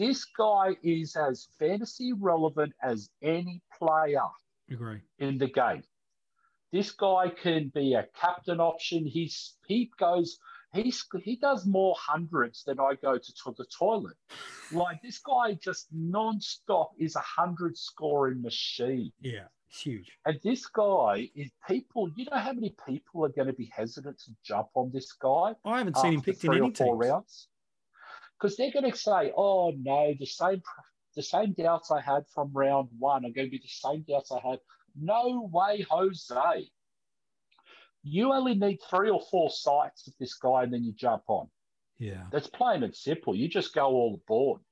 This 0.00 0.24
guy 0.24 0.78
is 0.82 1.14
as 1.14 1.48
fantasy 1.58 2.14
relevant 2.14 2.72
as 2.82 3.10
any 3.20 3.60
player 3.78 4.30
Agree. 4.70 5.02
in 5.18 5.36
the 5.36 5.48
game. 5.48 5.82
This 6.72 6.90
guy 6.90 7.28
can 7.28 7.70
be 7.74 7.92
a 7.92 8.08
captain 8.18 8.60
option. 8.60 9.04
He's 9.04 9.58
he 9.66 9.90
goes 9.98 10.38
he's 10.72 11.04
he 11.22 11.36
does 11.36 11.66
more 11.66 11.94
hundreds 11.98 12.64
than 12.64 12.80
I 12.80 12.94
go 13.02 13.18
to, 13.18 13.34
to 13.44 13.54
the 13.58 13.66
toilet. 13.78 14.16
Like 14.72 15.02
this 15.02 15.18
guy 15.18 15.58
just 15.62 15.88
non-stop 15.92 16.92
is 16.98 17.14
a 17.14 17.20
hundred 17.20 17.76
scoring 17.76 18.40
machine. 18.40 19.12
Yeah, 19.20 19.48
it's 19.68 19.82
huge. 19.82 20.16
And 20.24 20.40
this 20.42 20.64
guy 20.64 21.28
is 21.34 21.50
people. 21.68 22.08
You 22.16 22.24
know 22.30 22.38
how 22.38 22.54
many 22.54 22.74
people 22.88 23.26
are 23.26 23.34
going 23.36 23.48
to 23.48 23.52
be 23.52 23.70
hesitant 23.70 24.18
to 24.20 24.30
jump 24.42 24.68
on 24.72 24.92
this 24.94 25.12
guy? 25.12 25.56
I 25.66 25.76
haven't 25.76 25.98
seen 25.98 26.14
him 26.14 26.22
picked 26.22 26.42
in 26.42 26.54
any 26.54 26.70
teams. 26.70 26.88
rounds 26.94 27.48
because 28.40 28.56
they're 28.56 28.72
going 28.72 28.90
to 28.90 28.96
say, 28.96 29.32
"Oh 29.36 29.72
no, 29.76 30.14
the 30.18 30.26
same 30.26 30.62
the 31.16 31.22
same 31.22 31.52
doubts 31.52 31.90
I 31.90 32.00
had 32.00 32.24
from 32.34 32.50
round 32.52 32.88
one 32.98 33.24
are 33.24 33.30
going 33.30 33.46
to 33.48 33.50
be 33.50 33.58
the 33.58 33.68
same 33.68 34.04
doubts 34.08 34.32
I 34.32 34.40
had." 34.48 34.58
No 35.00 35.48
way, 35.52 35.86
Jose. 35.88 36.70
You 38.02 38.32
only 38.32 38.54
need 38.54 38.78
three 38.88 39.10
or 39.10 39.20
four 39.30 39.50
sights 39.50 40.06
of 40.08 40.14
this 40.18 40.34
guy, 40.34 40.62
and 40.64 40.72
then 40.72 40.82
you 40.82 40.92
jump 40.92 41.22
on. 41.28 41.48
Yeah, 41.98 42.22
That's 42.32 42.46
plain 42.46 42.82
and 42.82 42.96
simple. 42.96 43.34
You 43.36 43.46
just 43.46 43.74
go 43.74 43.86
all 43.88 44.14
aboard. 44.14 44.62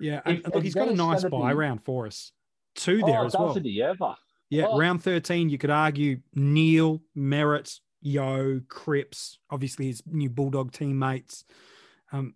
yeah. 0.00 0.20
And 0.24 0.38
If- 0.38 0.44
look, 0.46 0.54
and 0.56 0.64
he's 0.64 0.74
got 0.74 0.88
a 0.88 0.94
nice 0.94 1.22
buy 1.24 1.50
be- 1.52 1.54
round 1.56 1.84
for 1.84 2.06
us. 2.06 2.32
Two 2.74 3.00
there 3.02 3.20
oh, 3.20 3.26
as 3.26 3.34
well. 3.36 3.48
doesn't 3.48 3.64
he 3.64 3.80
ever? 3.80 4.16
Yeah, 4.50 4.66
Oh. 4.66 4.76
round 4.76 5.02
13, 5.04 5.48
you 5.48 5.56
could 5.56 5.70
argue 5.70 6.20
Neale, 6.34 7.00
Merrett, 7.16 7.78
Yo, 8.02 8.60
Cripps, 8.68 9.38
obviously 9.50 9.86
his 9.86 10.02
new 10.04 10.28
Bulldog 10.28 10.72
teammates. 10.72 11.44
Um, 12.10 12.34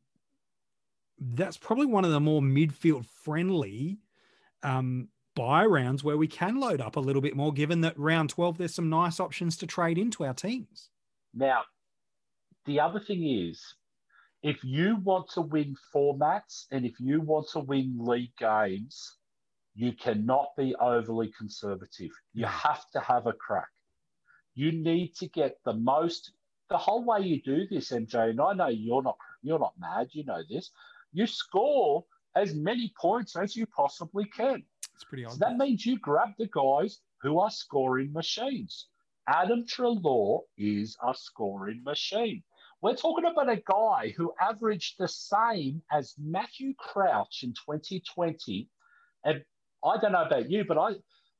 that's 1.20 1.56
probably 1.56 1.86
one 1.86 2.04
of 2.04 2.10
the 2.10 2.20
more 2.20 2.40
midfield 2.40 3.06
friendly 3.06 3.98
um, 4.62 5.08
buy 5.34 5.64
rounds 5.64 6.02
where 6.02 6.16
we 6.16 6.26
can 6.26 6.58
load 6.58 6.80
up 6.80 6.96
a 6.96 7.00
little 7.00 7.22
bit 7.22 7.36
more, 7.36 7.52
given 7.52 7.80
that 7.82 7.98
round 7.98 8.30
12, 8.30 8.58
there's 8.58 8.74
some 8.74 8.90
nice 8.90 9.20
options 9.20 9.56
to 9.58 9.66
trade 9.66 9.98
into 9.98 10.24
our 10.24 10.34
teams. 10.34 10.90
Now, 11.34 11.62
the 12.66 12.80
other 12.80 13.00
thing 13.00 13.24
is, 13.24 13.62
if 14.42 14.62
you 14.62 14.96
want 14.96 15.30
to 15.30 15.42
win 15.42 15.76
formats 15.94 16.66
and 16.70 16.84
if 16.84 16.94
you 17.00 17.20
want 17.20 17.48
to 17.52 17.60
win 17.60 17.96
league 17.98 18.36
games, 18.38 19.16
you 19.74 19.92
cannot 19.92 20.48
be 20.56 20.74
overly 20.80 21.32
conservative. 21.38 22.10
You 22.34 22.46
have 22.46 22.84
to 22.92 23.00
have 23.00 23.26
a 23.26 23.32
crack. 23.32 23.68
You 24.54 24.72
need 24.72 25.14
to 25.16 25.28
get 25.28 25.58
the 25.64 25.74
most. 25.74 26.32
The 26.68 26.76
whole 26.76 27.04
way 27.04 27.20
you 27.20 27.40
do 27.42 27.66
this, 27.70 27.90
MJ, 27.90 28.30
and 28.30 28.40
I 28.40 28.54
know 28.54 28.68
you're 28.68 29.02
not 29.02 29.16
you're 29.42 29.60
not 29.60 29.74
mad. 29.78 30.08
You 30.12 30.24
know 30.24 30.42
this. 30.50 30.70
You 31.12 31.26
score 31.26 32.04
as 32.34 32.54
many 32.54 32.92
points 33.00 33.36
as 33.36 33.56
you 33.56 33.66
possibly 33.66 34.24
can. 34.26 34.62
It's 34.94 35.04
pretty 35.04 35.24
So 35.28 35.36
that 35.36 35.56
means 35.56 35.86
you 35.86 35.98
grab 35.98 36.30
the 36.38 36.48
guys 36.48 37.00
who 37.22 37.38
are 37.40 37.50
scoring 37.50 38.12
machines. 38.12 38.86
Adam 39.26 39.64
Treloar 39.66 40.40
is 40.56 40.96
a 41.06 41.14
scoring 41.14 41.82
machine. 41.84 42.42
We're 42.80 42.96
talking 42.96 43.24
about 43.26 43.50
a 43.50 43.62
guy 43.66 44.14
who 44.16 44.32
averaged 44.40 44.96
the 44.98 45.08
same 45.08 45.82
as 45.90 46.14
Matthew 46.16 46.74
Crouch 46.78 47.42
in 47.42 47.50
2020. 47.50 48.68
And 49.24 49.44
I 49.84 49.98
don't 49.98 50.12
know 50.12 50.24
about 50.24 50.48
you, 50.50 50.64
but 50.64 50.78
I, 50.78 50.92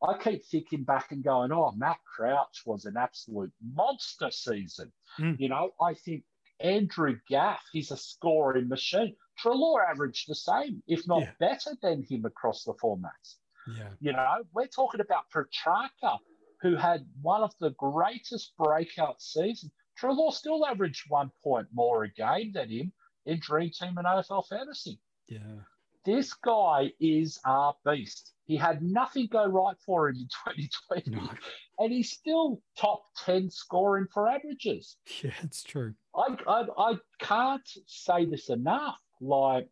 I 0.07 0.19
keep 0.19 0.45
thinking 0.45 0.85
back 0.85 1.13
and 1.13 1.23
going, 1.23 1.53
oh, 1.53 1.73
Matt 1.77 1.99
Crouch 2.05 2.63
was 2.67 2.85
an 2.85 2.97
absolute 2.97 3.53
monster 3.75 4.31
season. 4.31 4.93
Mm. 5.19 5.39
You 5.39 5.49
know, 5.49 5.71
I 5.81 5.95
think 5.95 6.25
Andrew 6.61 7.17
Gaff, 7.29 7.63
he's 7.73 7.93
a 7.93 7.97
scoring 7.97 8.69
machine. 8.69 9.15
Treloar 9.43 9.89
averaged 9.89 10.29
the 10.29 10.35
same, 10.35 10.83
if 10.87 11.07
not 11.07 11.21
Yeah. 11.23 11.33
better 11.39 11.71
than 11.83 12.03
him 12.03 12.25
across 12.25 12.65
the 12.65 12.75
formats. 12.75 13.37
Yeah. 13.77 13.91
You 14.01 14.13
know, 14.13 14.45
we're 14.53 14.67
talking 14.67 15.01
about 15.01 15.25
Petrarca, 15.31 16.19
who 16.61 16.75
had 16.77 17.07
one 17.23 17.43
of 17.43 17.53
the 17.61 17.71
greatest 17.71 18.57
breakout 18.57 19.21
seasons. 19.23 19.73
Treloar 20.01 20.33
still 20.33 20.65
averaged 20.67 21.09
one 21.11 21.31
point 21.43 21.69
more 21.73 22.05
a 22.05 22.11
game 22.13 22.53
than 22.53 22.71
him 22.71 22.93
in 23.27 23.39
Dream 23.41 23.71
Team 23.71 23.97
and 23.99 24.07
AFL 24.07 24.47
Fantasy. 24.49 25.01
Yeah. 25.29 25.61
This 26.05 26.33
guy 26.33 26.93
is 27.01 27.39
a 27.45 27.73
beast. 27.85 28.33
He 28.47 28.57
had 28.57 28.81
nothing 28.83 29.27
go 29.27 29.45
right 29.45 29.77
for 29.85 30.09
him 30.09 30.17
in 30.17 30.29
2020, 30.47 31.11
No. 31.11 31.31
and 31.79 31.93
he's 31.93 32.11
still 32.13 32.63
top 32.77 33.03
10 33.27 33.51
scoring 33.51 34.07
for 34.13 34.27
averages. 34.29 34.97
Yeah, 35.23 35.33
it's 35.43 35.63
true. 35.63 35.95
I, 36.17 36.35
I, 36.47 36.67
I 36.79 36.95
can't 37.19 37.69
say 37.87 38.25
this 38.25 38.49
enough. 38.49 38.97
Like, 39.21 39.69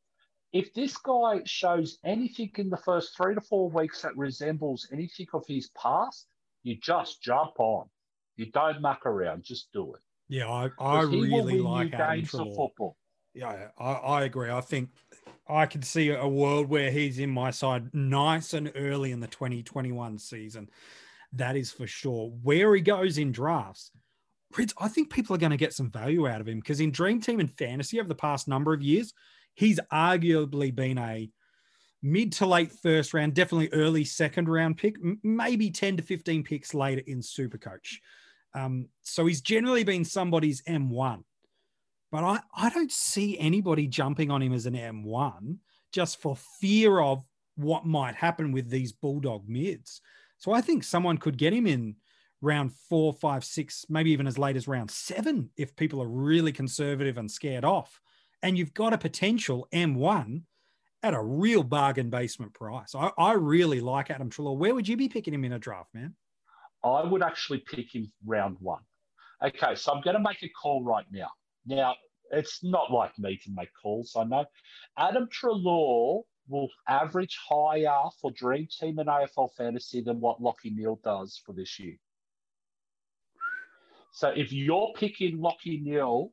if 0.53 0.73
this 0.75 0.97
guy 0.97 1.43
shows 1.45 1.99
anything 2.05 2.51
in 2.57 2.71
the 2.71 2.77
first 2.79 3.17
three 3.17 3.35
to 3.35 3.41
four 3.41 3.69
weeks 3.71 4.03
that 4.03 4.17
resembles 4.17 4.89
anything 4.93 5.27
of 5.35 5.45
his 5.47 5.71
past, 5.71 6.27
you 6.63 6.77
just 6.81 7.23
jump 7.23 7.53
on. 7.59 7.87
You 8.37 8.51
don't 8.51 8.81
muck 8.81 9.07
around, 9.07 9.45
just 9.45 9.69
do 9.73 9.95
it. 9.95 10.01
Yeah, 10.29 10.49
I, 10.49 10.65
I 10.65 10.69
'Cause 11.03 11.11
he 11.11 11.17
will 11.21 11.45
really 11.45 11.61
like 11.61 11.93
Adam 11.95 12.17
games 12.19 12.35
of 12.35 12.41
Treloar. 12.41 12.57
football. 12.57 12.97
Yeah, 13.35 13.69
I, 13.79 13.85
I 13.93 14.23
agree. 14.25 14.51
I 14.51 14.61
think 14.61 14.91
I 15.49 15.67
could 15.67 15.85
see 15.85 16.11
a 16.11 16.27
world 16.27 16.69
where 16.69 16.91
he's 16.91 17.19
in 17.19 17.31
my 17.31 17.51
side 17.51 17.95
nice 17.95 18.55
and 18.55 18.73
early 18.75 19.13
in 19.13 19.21
the 19.21 19.27
2021 19.29 20.19
season. 20.19 20.69
That 21.33 21.55
is 21.55 21.71
for 21.71 21.87
sure. 21.87 22.31
Where 22.43 22.75
he 22.75 22.81
goes 22.81 23.19
in 23.19 23.31
drafts, 23.31 23.91
I 24.79 24.89
think 24.89 25.11
people 25.11 25.35
are 25.37 25.39
going 25.39 25.51
to 25.51 25.57
get 25.59 25.75
some 25.75 25.91
value 25.91 26.27
out 26.27 26.41
of 26.41 26.49
him 26.49 26.61
because 26.61 26.81
in 26.81 26.91
Dream 26.91 27.21
Team 27.21 27.41
and 27.41 27.53
Fantasy 27.59 28.01
over 28.01 28.09
the 28.09 28.15
past 28.15 28.49
number 28.49 28.73
of 28.73 28.83
years, 28.83 29.13
he's 29.57 29.81
arguably 29.93 30.73
been 30.73 30.99
a 30.99 31.29
mid 32.01 32.31
to 32.35 32.47
late 32.47 32.71
first 32.71 33.13
round, 33.13 33.35
definitely 33.35 33.71
early 33.73 34.05
second 34.05 34.49
round 34.49 34.77
pick, 34.77 34.97
maybe 35.25 35.71
10 35.71 35.97
to 35.97 36.03
15 36.05 36.45
picks 36.45 36.73
later 36.73 37.03
in 37.05 37.19
Supercoach. 37.19 37.97
Um, 38.55 38.89
so 39.03 39.27
he's 39.27 39.41
generally 39.41 39.83
been 39.83 40.05
somebody's 40.05 40.63
M1 40.63 41.25
but 42.17 42.25
I, 42.25 42.41
I 42.55 42.71
don't 42.71 42.93
see 42.93 43.39
anybody 43.39 43.87
jumping 43.87 44.31
on 44.31 44.43
him 44.43 44.53
as 44.53 44.67
an 44.67 44.75
M1 44.75 45.59
just 45.93 46.21
for 46.21 46.37
fear 46.61 47.01
of 47.01 47.25
what 47.57 47.87
might 47.87 48.15
happen 48.15 48.53
with 48.53 48.71
these 48.71 48.93
Bulldog 48.93 49.49
mids. 49.49 50.01
So 50.39 50.53
I 50.53 50.61
think 50.61 50.85
someone 50.85 51.19
could 51.19 51.39
get 51.39 51.53
him 51.53 51.67
in 51.67 51.97
round 52.41 52.73
four, 52.89 53.13
five, 53.13 53.45
six, 53.45 53.87
maybe 53.89 54.13
even 54.13 54.27
as 54.27 54.39
late 54.39 54.57
as 54.57 54.69
round 54.69 54.91
seven 54.91 55.51
if 55.57 55.75
people 55.75 56.03
are 56.03 56.09
really 56.09 56.53
conservative 56.53 57.19
and 57.19 57.31
scared 57.31 57.65
off. 57.65 58.01
And 58.47 58.57
you've 58.57 58.75
got 58.75 58.93
a 58.93 58.99
potential 58.99 59.67
M1 59.73 60.43
at 61.03 61.15
a 61.15 61.21
real 61.21 61.65
bargain 61.65 62.11
basement 62.11 62.55
price. 62.55 62.95
I, 62.95 63.11
I 63.19 63.33
really 63.33 63.81
like 63.81 64.09
Adam 64.09 64.31
Treloar. 64.31 64.57
Where 64.57 64.73
would 64.73 64.87
you 64.87 64.97
be 64.97 65.09
picking 65.09 65.35
him 65.35 65.45
in 65.45 65.55
a 65.55 65.59
draft, 65.59 65.93
man? 65.93 66.15
I 66.85 67.03
would 67.03 67.25
actually 67.25 67.65
pick 67.67 67.93
him 67.93 68.13
round 68.25 68.57
one. 68.61 68.83
Okay, 69.45 69.75
so 69.75 69.93
I'm 69.93 70.01
going 70.01 70.15
to 70.15 70.23
make 70.23 70.45
a 70.45 70.49
call 70.51 70.85
right 70.85 71.07
now. 71.11 71.27
Now, 71.67 71.97
it's 72.31 72.63
not 72.63 72.93
like 72.93 73.19
me 73.19 73.37
to 73.37 73.51
make 73.51 73.71
calls, 73.83 74.15
I 74.17 74.23
know. 74.23 74.45
Adam 74.97 75.27
Treloar 75.27 76.23
will 76.49 76.69
average 76.89 77.37
higher 77.49 78.05
for 78.23 78.31
Dream 78.31 78.69
Team 78.71 79.01
and 79.01 79.09
AFL 79.09 79.57
Fantasy 79.57 80.03
than 80.03 80.21
what 80.21 80.41
Lachie 80.41 80.73
Neale 80.73 81.01
does 81.03 81.43
for 81.45 81.53
this 81.53 81.81
year. 81.81 81.97
So 84.13 84.29
if 84.29 84.53
you're 84.53 84.93
picking 84.95 85.39
Lachie 85.39 85.83
Neale, 85.83 86.31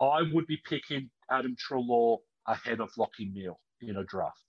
I 0.00 0.22
would 0.32 0.46
be 0.46 0.58
picking 0.68 1.10
Adam 1.30 1.56
Treloar 1.56 2.18
ahead 2.46 2.80
of 2.80 2.90
Lachie 2.94 3.32
Neale 3.32 3.58
in 3.80 3.96
a 3.96 4.04
draft. 4.04 4.42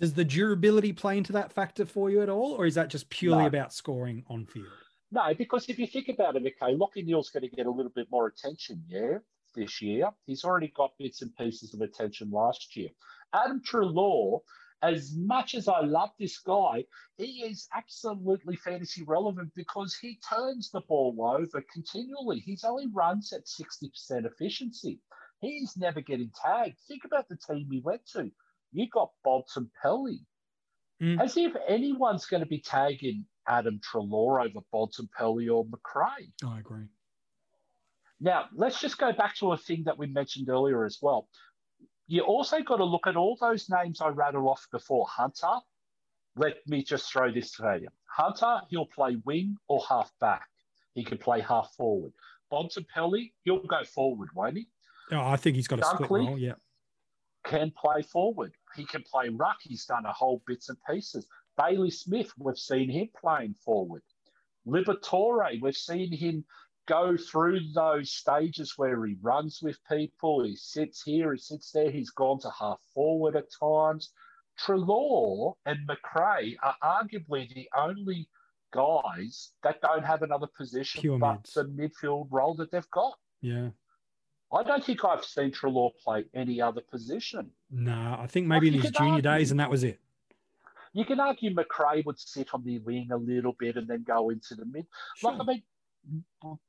Does 0.00 0.14
the 0.14 0.24
durability 0.24 0.92
play 0.92 1.18
into 1.18 1.32
that 1.32 1.52
factor 1.52 1.84
for 1.84 2.08
you 2.10 2.22
at 2.22 2.28
all? 2.28 2.52
Or 2.52 2.64
is 2.66 2.74
that 2.76 2.88
just 2.88 3.10
purely 3.10 3.42
No. 3.42 3.46
about 3.48 3.72
scoring 3.74 4.24
on 4.28 4.46
field? 4.46 4.66
No, 5.12 5.34
because 5.34 5.68
if 5.68 5.78
you 5.78 5.86
think 5.86 6.08
about 6.08 6.36
it, 6.36 6.42
okay, 6.42 6.74
Lachie 6.74 7.04
Neale's 7.04 7.30
going 7.30 7.42
to 7.48 7.54
get 7.54 7.66
a 7.66 7.70
little 7.70 7.92
bit 7.94 8.06
more 8.10 8.28
attention, 8.28 8.82
yeah, 8.88 9.18
this 9.54 9.82
year. 9.82 10.10
He's 10.26 10.44
already 10.44 10.68
got 10.74 10.92
bits 10.98 11.20
and 11.22 11.36
pieces 11.36 11.74
of 11.74 11.80
attention 11.80 12.30
last 12.30 12.76
year. 12.76 12.88
Adam 13.34 13.60
Treloar, 13.60 14.40
as 14.82 15.14
much 15.14 15.54
as 15.54 15.68
I 15.68 15.80
love 15.80 16.10
this 16.18 16.38
guy, 16.38 16.84
he 17.16 17.42
is 17.42 17.68
absolutely 17.74 18.56
fantasy 18.56 19.02
relevant 19.04 19.52
because 19.54 19.94
he 19.94 20.18
turns 20.28 20.70
the 20.70 20.80
ball 20.80 21.14
over 21.20 21.62
continually. 21.72 22.40
He's 22.40 22.64
only 22.64 22.86
runs 22.92 23.32
at 23.32 23.44
60% 23.44 24.24
efficiency. 24.24 25.00
He's 25.40 25.76
never 25.76 26.00
getting 26.00 26.30
tagged. 26.42 26.78
Think 26.88 27.04
about 27.04 27.28
the 27.28 27.36
team 27.36 27.68
he 27.70 27.80
went 27.80 28.06
to. 28.12 28.30
You 28.72 28.88
got 28.88 29.10
Bontempelli. 29.26 30.20
Mm. 31.02 31.20
As 31.20 31.36
if 31.36 31.52
anyone's 31.66 32.26
going 32.26 32.42
to 32.42 32.48
be 32.48 32.60
tagging 32.60 33.24
Adam 33.48 33.80
Treloar 33.80 34.44
over 34.44 34.60
Bontempelli 34.72 35.52
or 35.52 35.64
Macrae. 35.64 36.30
I 36.46 36.60
agree. 36.60 36.86
Now, 38.20 38.46
let's 38.54 38.80
just 38.80 38.98
go 38.98 39.12
back 39.12 39.34
to 39.36 39.52
a 39.52 39.56
thing 39.56 39.84
that 39.86 39.96
we 39.96 40.06
mentioned 40.06 40.50
earlier 40.50 40.84
as 40.84 40.98
well. 41.00 41.28
You 42.10 42.22
also 42.22 42.60
got 42.60 42.78
to 42.78 42.84
look 42.84 43.06
at 43.06 43.14
all 43.14 43.38
those 43.40 43.70
names 43.70 44.00
I 44.00 44.08
rattled 44.08 44.48
off 44.48 44.66
before. 44.72 45.06
Hunter, 45.08 45.60
let 46.34 46.56
me 46.66 46.82
just 46.82 47.12
throw 47.12 47.30
this 47.30 47.52
to 47.52 47.78
you. 47.80 47.88
Hunter, 48.06 48.62
he'll 48.68 48.86
play 48.86 49.16
wing 49.24 49.56
or 49.68 49.80
half 49.88 50.10
back. 50.20 50.48
He 50.94 51.04
can 51.04 51.18
play 51.18 51.40
half 51.40 51.72
forward. 51.76 52.12
Bontempelli, 52.50 53.32
he'll 53.44 53.62
go 53.62 53.84
forward, 53.84 54.30
won't 54.34 54.56
he? 54.56 54.66
Oh, 55.12 55.20
I 55.20 55.36
think 55.36 55.54
he's 55.54 55.68
got 55.68 55.78
a 55.78 55.84
split 55.84 56.10
Dunkley? 56.10 56.26
role. 56.26 56.36
Yeah. 56.36 56.54
Can 57.44 57.70
play 57.80 58.02
forward. 58.02 58.54
He 58.74 58.84
can 58.86 59.04
play 59.04 59.28
ruck. 59.28 59.58
He's 59.62 59.84
done 59.84 60.04
a 60.04 60.12
whole 60.12 60.42
bits 60.48 60.68
and 60.68 60.78
pieces. 60.90 61.28
Bailey 61.56 61.92
Smith, 61.92 62.32
we've 62.36 62.58
seen 62.58 62.90
him 62.90 63.08
playing 63.20 63.54
forward. 63.64 64.02
Liberatore, 64.66 65.62
we've 65.62 65.76
seen 65.76 66.10
him 66.10 66.44
go 66.86 67.16
through 67.16 67.60
those 67.74 68.10
stages 68.12 68.74
where 68.76 69.04
he 69.06 69.16
runs 69.22 69.60
with 69.62 69.78
people. 69.90 70.44
He 70.44 70.56
sits 70.56 71.02
here, 71.02 71.32
he 71.32 71.38
sits 71.38 71.70
there. 71.72 71.90
He's 71.90 72.10
gone 72.10 72.40
to 72.40 72.50
half 72.58 72.78
forward 72.94 73.36
at 73.36 73.46
times. 73.58 74.12
Treloar 74.58 75.54
and 75.66 75.78
Macrae 75.86 76.56
are 76.62 76.76
arguably 76.82 77.52
the 77.54 77.68
only 77.76 78.28
guys 78.72 79.52
that 79.62 79.80
don't 79.80 80.04
have 80.04 80.22
another 80.22 80.46
position 80.56 81.00
Pure 81.00 81.18
but 81.18 81.34
mids. 81.36 81.54
the 81.54 81.64
midfield 81.64 82.28
role 82.30 82.54
that 82.56 82.70
they've 82.70 82.90
got. 82.90 83.14
Yeah. 83.40 83.70
I 84.52 84.62
don't 84.64 84.84
think 84.84 85.04
I've 85.04 85.24
seen 85.24 85.50
Treloar 85.52 85.92
play 86.02 86.24
any 86.34 86.60
other 86.60 86.80
position. 86.90 87.50
No, 87.70 88.16
I 88.18 88.26
think 88.26 88.46
maybe 88.48 88.68
in 88.68 88.74
his 88.74 88.90
junior 88.90 89.12
argue- 89.14 89.22
days, 89.22 89.50
and 89.50 89.60
that 89.60 89.70
was 89.70 89.84
it. 89.84 89.98
You 90.92 91.04
can 91.04 91.20
argue 91.20 91.54
Macrae 91.54 92.02
would 92.04 92.18
sit 92.18 92.48
on 92.52 92.64
the 92.64 92.80
wing 92.80 93.10
a 93.12 93.16
little 93.16 93.54
bit 93.58 93.76
and 93.76 93.86
then 93.86 94.02
go 94.02 94.30
into 94.30 94.56
the 94.56 94.64
mid. 94.64 94.86
Like, 95.22 95.38
I 95.40 95.44
mean, 95.44 95.62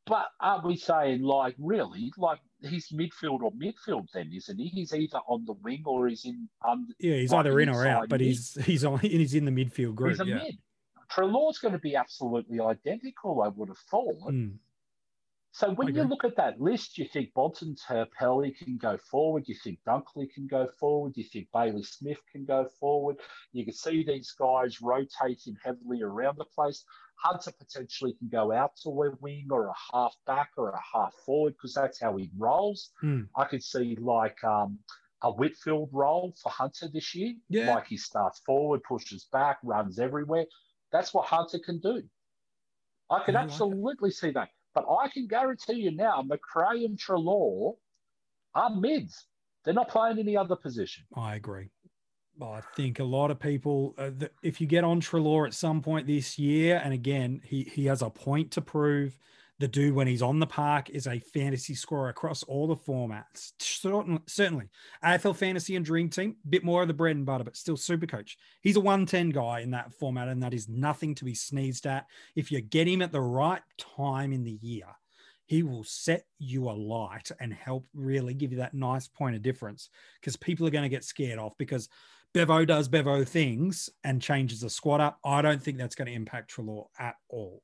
but 0.06 0.28
aren't 0.40 0.66
we 0.66 0.76
saying, 0.76 1.22
like, 1.22 1.56
really, 1.58 2.12
like, 2.18 2.40
he's 2.62 2.90
midfield 2.90 3.42
or 3.42 3.52
midfield 3.52 4.08
then, 4.14 4.32
isn't 4.36 4.58
he? 4.58 4.68
He's 4.68 4.94
either 4.94 5.20
on 5.28 5.46
the 5.46 5.54
wing 5.54 5.84
or 5.86 6.08
he's 6.08 6.26
in. 6.26 6.48
Um, 6.68 6.88
Yeah, 7.00 7.16
he's 7.16 7.32
like 7.32 7.46
either 7.46 7.60
in 7.60 7.70
or 7.70 7.88
out, 7.88 8.10
but 8.10 8.20
mid. 8.20 8.28
he's 8.28 8.56
he's 8.66 8.84
on 8.84 9.00
he's 9.00 9.34
in 9.34 9.46
the 9.46 9.52
midfield 9.52 9.96
group. 9.96 10.12
he's 10.12 10.20
a 10.20 10.26
yeah. 10.26 10.36
mid. 10.36 10.58
Treloar's 11.10 11.58
going 11.58 11.74
to 11.74 11.80
be 11.80 11.96
absolutely 11.96 12.60
identical, 12.62 13.42
I 13.42 13.50
would 13.50 13.68
have 13.68 13.78
thought. 13.90 14.32
Mm. 14.32 14.54
So 15.54 15.72
when 15.72 15.94
you 15.94 16.04
look 16.04 16.24
at 16.24 16.38
that 16.38 16.62
list, 16.62 16.98
you 16.98 17.06
think 17.12 17.34
Bontempelli 17.34 18.56
can 18.58 18.78
go 18.78 18.98
forward, 18.98 19.44
you 19.48 19.56
think 19.62 19.80
Dunkley 19.86 20.32
can 20.34 20.48
go 20.48 20.70
forward, 20.80 21.18
you 21.18 21.26
think 21.26 21.50
Bailey 21.54 21.84
Smith 21.84 22.22
can 22.32 22.46
go 22.46 22.66
forward. 22.80 23.18
You 23.52 23.66
can 23.66 23.74
see 23.74 24.06
these 24.06 24.32
guys 24.32 24.82
rotating 24.82 25.58
heavily 25.62 26.04
around 26.04 26.38
the 26.38 26.46
place. 26.46 26.86
Hunter 27.22 27.52
potentially 27.58 28.14
can 28.14 28.30
go 28.30 28.52
out 28.52 28.76
to 28.84 28.90
a 28.90 29.12
wing 29.22 29.48
or 29.52 29.68
a 29.68 29.74
half 29.94 30.16
back 30.26 30.50
or 30.58 30.70
a 30.70 30.82
half 30.94 31.14
forward 31.26 31.54
because 31.54 31.74
that's 31.74 32.00
how 32.00 32.18
he 32.18 32.30
rolls. 32.38 32.92
Hmm. 33.00 33.22
I 33.36 33.46
could 33.46 33.64
see 33.64 33.96
like 34.00 34.44
um, 34.44 34.80
a 35.22 35.32
Whitfield 35.32 35.90
role 35.92 36.34
for 36.42 36.50
Hunter 36.50 36.88
this 36.92 37.14
year. 37.14 37.34
Yeah. 37.50 37.76
Like 37.76 37.88
he 37.88 37.98
starts 37.98 38.40
forward, 38.46 38.82
pushes 38.84 39.28
back, 39.32 39.60
runs 39.64 40.00
everywhere. 40.00 40.46
That's 40.92 41.14
what 41.14 41.26
Hunter 41.28 41.60
can 41.64 41.80
do. 41.80 42.02
I 43.10 43.24
can 43.24 43.36
I 43.36 43.42
like 43.42 43.52
absolutely 43.52 44.12
see 44.12 44.32
that. 44.32 44.50
But 44.74 44.86
I 44.90 45.10
can 45.10 45.28
guarantee 45.28 45.74
you 45.74 45.92
now, 45.92 46.22
Macrae 46.22 46.86
and 46.86 46.98
Treloar 46.98 47.76
are 48.56 48.70
mids. 48.70 49.28
They're 49.64 49.74
not 49.74 49.90
playing 49.90 50.18
any 50.18 50.36
other 50.36 50.56
position. 50.56 51.04
I 51.16 51.36
agree. 51.36 51.70
Well, 52.42 52.54
I 52.54 52.62
think 52.76 52.98
a 52.98 53.04
lot 53.04 53.30
of 53.30 53.40
people, 53.40 53.94
uh, 54.00 54.10
th- 54.18 54.32
if 54.42 54.60
you 54.60 54.66
get 54.66 54.84
on 54.84 55.00
Treloar 55.00 55.46
at 55.46 55.54
some 55.54 55.80
point 55.80 56.08
this 56.08 56.40
year, 56.40 56.82
and 56.84 56.92
again, 56.92 57.40
he 57.44 57.64
he 57.64 57.86
has 57.86 58.02
a 58.02 58.10
point 58.10 58.50
to 58.54 58.62
prove. 58.62 59.16
The 59.60 59.68
dude, 59.68 59.94
when 59.94 60.08
he's 60.08 60.24
on 60.24 60.40
the 60.40 60.48
park, 60.48 60.90
is 60.90 61.06
a 61.06 61.20
fantasy 61.20 61.76
scorer 61.76 62.10
across 62.10 62.42
all 62.42 62.66
the 62.66 62.76
formats. 62.76 63.52
Certainly, 63.60 64.22
certainly. 64.26 64.70
AFL 65.04 65.36
fantasy 65.36 65.76
and 65.76 65.86
dream 65.86 66.10
team, 66.10 66.38
bit 66.50 66.64
more 66.64 66.82
of 66.82 66.88
the 66.88 66.96
bread 66.96 67.16
and 67.16 67.28
butter, 67.28 67.44
but 67.44 67.56
still 67.56 67.78
super 67.78 68.08
coach. 68.08 68.40
He's 68.62 68.76
a 68.76 68.80
110 68.80 69.30
guy 69.30 69.60
in 69.60 69.70
that 69.70 69.94
format, 69.94 70.30
and 70.30 70.42
that 70.42 70.56
is 70.56 70.68
nothing 70.68 71.14
to 71.14 71.26
be 71.26 71.36
sneezed 71.36 71.86
at. 71.86 72.08
If 72.36 72.52
you 72.52 72.60
get 72.60 72.88
him 72.88 73.04
at 73.04 73.12
the 73.12 73.22
right 73.22 73.62
time 73.78 74.34
in 74.34 74.44
the 74.44 74.58
year, 74.64 74.88
he 75.52 75.64
will 75.64 75.84
set 75.84 76.24
you 76.40 76.70
alight 76.70 77.30
and 77.42 77.54
help 77.54 77.86
really 77.94 78.34
give 78.34 78.54
you 78.54 78.60
that 78.60 78.74
nice 78.74 79.10
point 79.10 79.36
of 79.36 79.42
difference 79.42 79.90
because 80.22 80.38
people 80.38 80.66
are 80.66 80.70
going 80.70 80.82
to 80.82 80.88
get 80.88 81.04
scared 81.04 81.38
off 81.38 81.58
because 81.58 81.90
Bevo 82.34 82.64
does 82.64 82.88
Bevo 82.88 83.26
things 83.26 83.90
and 84.06 84.22
changes 84.22 84.62
the 84.62 84.70
squad 84.70 85.02
up. 85.02 85.20
I 85.26 85.42
don't 85.42 85.62
think 85.62 85.78
that's 85.78 85.94
going 85.94 86.06
to 86.06 86.14
impact 86.14 86.56
Treloar 86.56 86.86
at 86.98 87.16
all. 87.28 87.62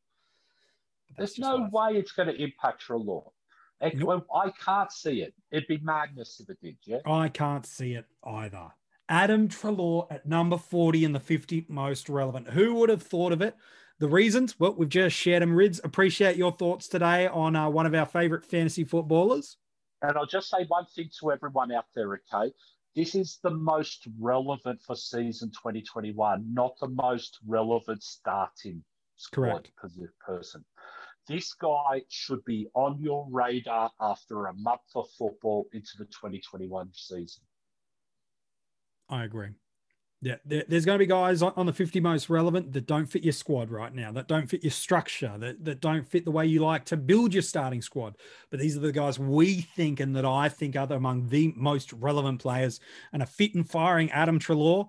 There's 1.18 1.40
no 1.40 1.70
way 1.72 1.92
it's 1.94 2.12
going 2.12 2.28
to 2.28 2.36
impact 2.36 2.86
Treloar. 2.86 3.32
It- 3.80 3.96
Nope. 3.96 4.28
I 4.36 4.52
can't 4.62 4.92
see 4.92 5.22
it. 5.22 5.34
It'd 5.52 5.70
be 5.70 5.78
madness 5.82 6.42
if 6.42 6.50
it 6.50 6.58
did, 6.62 6.76
yeah? 6.84 6.98
I 7.06 7.30
can't 7.30 7.66
see 7.66 7.94
it 7.94 8.04
either. 8.26 8.68
Adam 9.08 9.48
Treloar 9.48 10.08
at 10.12 10.26
number 10.26 10.58
40 10.58 11.06
in 11.06 11.14
the 11.14 11.22
50 11.22 11.68
most 11.70 12.10
relevant. 12.10 12.50
Who 12.50 12.74
would 12.74 12.90
have 12.90 13.02
thought 13.04 13.32
of 13.32 13.42
it? 13.42 13.56
The 14.00 14.08
reasons, 14.08 14.60
well, 14.60 14.76
we've 14.76 14.90
just 14.90 15.16
shared 15.16 15.42
them. 15.42 15.56
Rids, 15.56 15.82
appreciate 15.84 16.38
your 16.38 16.52
thoughts 16.52 16.88
today 16.88 17.28
on 17.28 17.56
uh, 17.56 17.68
one 17.70 17.88
of 17.88 17.96
our 17.96 18.06
favorite 18.06 18.46
fantasy 18.46 18.84
footballers. 18.84 19.58
And 20.04 20.16
I'll 20.16 20.28
just 20.28 20.50
say 20.50 20.66
one 20.68 20.86
thing 20.86 21.10
to 21.20 21.32
everyone 21.32 21.72
out 21.72 21.86
there, 21.96 22.14
okay? 22.32 22.54
This 22.96 23.16
is 23.16 23.40
the 23.42 23.50
most 23.50 24.08
relevant 24.20 24.82
for 24.84 24.96
season 24.96 25.50
2021, 25.50 26.46
not 26.54 26.76
the 26.80 26.90
most 26.90 27.40
relevant 27.48 28.04
starting 28.04 28.84
squad 29.16 29.68
Correct. 29.76 30.20
person. 30.20 30.64
This 31.28 31.54
guy 31.54 32.04
should 32.10 32.46
be 32.46 32.68
on 32.76 33.02
your 33.02 33.28
radar 33.32 33.92
after 34.00 34.46
a 34.46 34.54
month 34.54 34.82
of 34.96 35.10
football 35.18 35.68
into 35.74 35.92
the 35.98 36.06
2021 36.06 36.90
season. 36.94 37.44
I 39.10 39.24
agree. 39.24 39.50
Yeah, 40.20 40.38
there's 40.46 40.84
going 40.84 40.96
to 40.96 41.04
be 41.04 41.06
guys 41.06 41.44
on, 41.44 41.68
the 41.68 41.74
50 41.74 42.00
most 42.00 42.28
relevant 42.28 42.74
that 42.74 42.88
don't 42.88 43.06
fit 43.06 43.24
your 43.24 43.34
squad 43.34 43.70
right 43.70 43.94
now, 43.94 44.12
that 44.14 44.28
don't 44.28 44.48
fit 44.48 44.64
your 44.64 44.72
structure, 44.72 45.32
that, 45.38 45.64
that 45.64 45.80
don't 45.80 46.08
fit 46.08 46.26
the 46.26 46.32
way 46.32 46.48
you 46.48 46.60
like 46.60 46.86
to 46.86 46.98
build 46.98 47.36
your 47.36 47.44
starting 47.44 47.84
squad. 47.84 48.18
But 48.50 48.60
these 48.60 48.76
are 48.76 48.80
the 48.80 48.92
guys 48.92 49.20
we 49.20 49.62
think 49.62 50.00
and 50.00 50.16
that 50.16 50.26
I 50.26 50.50
think 50.50 50.76
are 50.76 50.92
among 50.92 51.28
the 51.28 51.54
most 51.56 51.94
relevant 51.94 52.42
players 52.42 52.80
and 53.14 53.22
a 53.22 53.28
fit 53.28 53.54
and 53.54 53.70
firing 53.70 54.10
Adam 54.10 54.40
Treloar. 54.40 54.88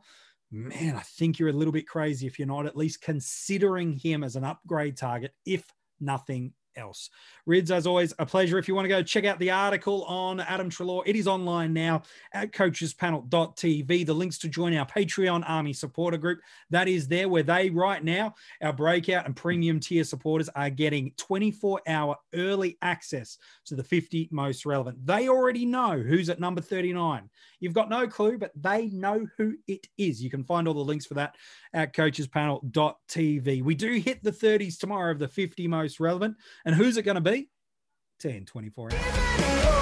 Man, 0.51 0.97
I 0.97 1.01
think 1.01 1.39
you're 1.39 1.51
a 1.51 1.53
little 1.53 1.73
bit 1.73 1.87
crazy 1.87 2.27
if 2.27 2.39
you're 2.39 2.49
not 2.49 2.65
at 2.65 2.77
least 2.77 3.03
considering 3.03 3.93
him 3.93 4.25
as 4.25 4.35
an 4.35 4.45
upgrade 4.45 4.97
target, 4.97 5.35
if 5.45 5.71
nothing 6.01 6.55
else. 6.79 7.11
Rids, 7.45 7.71
as 7.71 7.87
always, 7.87 8.15
a 8.19 8.27
pleasure. 8.27 8.59
If 8.59 8.69
you 8.69 8.75
want 8.75 8.85
to 8.85 8.91
go 8.91 9.03
check 9.03 9.25
out 9.25 9.39
the 9.39 9.51
article 9.51 10.05
on 10.05 10.41
Adam 10.41 10.71
Treloar, 10.71 11.03
it 11.07 11.17
is 11.17 11.27
online 11.27 11.73
now 11.73 12.03
at 12.33 12.53
coachespanel.tv. 12.53 14.07
The 14.07 14.15
links 14.15 14.39
to 14.39 14.49
join 14.49 14.77
our 14.77 14.87
Patreon 14.87 15.45
Army 15.47 15.73
supporter 15.73 16.19
group, 16.19 16.41
that 16.71 16.89
is 16.89 17.09
there 17.09 17.29
where 17.29 17.43
they 17.43 17.71
right 17.71 18.03
now, 18.03 18.35
our 18.63 18.73
breakout 18.73 19.27
and 19.27 19.35
premium 19.35 19.81
tier 19.81 20.05
supporters 20.05 20.49
are 20.55 20.71
getting 20.71 21.13
24 21.17 21.83
hour 21.87 22.17
early 22.35 22.79
access 22.83 23.39
to 23.67 23.75
the 23.75 23.85
50 23.85 24.29
most 24.31 24.65
relevant. 24.65 25.05
They 25.05 25.29
already 25.29 25.67
know 25.67 25.99
who's 25.99 26.29
at 26.29 26.41
number 26.41 26.61
39. 26.61 27.29
You've 27.61 27.75
got 27.75 27.89
no 27.89 28.07
clue, 28.07 28.39
but 28.39 28.53
they 28.55 28.87
know 28.89 29.27
who 29.37 29.55
it 29.67 29.87
is. 29.97 30.23
You 30.23 30.31
can 30.31 30.45
find 30.45 30.69
all 30.69 30.75
the 30.75 30.81
links 30.81 31.07
for 31.07 31.15
that 31.15 31.35
at 31.73 31.93
coachespanel.tv. 31.95 33.63
We 33.63 33.75
do 33.75 33.93
hit 33.95 34.23
the 34.23 34.31
30s 34.31 34.79
tomorrow 34.79 35.11
of 35.11 35.19
the 35.19 35.29
50 35.29 35.67
most 35.67 35.99
relevant. 35.99 36.37
And 36.69 36.77
who's 36.77 36.99
it 36.99 37.03
going 37.03 37.15
to 37.15 37.23
be? 37.23 37.49
10, 38.21 38.45
24 38.45 38.91
hours. 38.93 39.78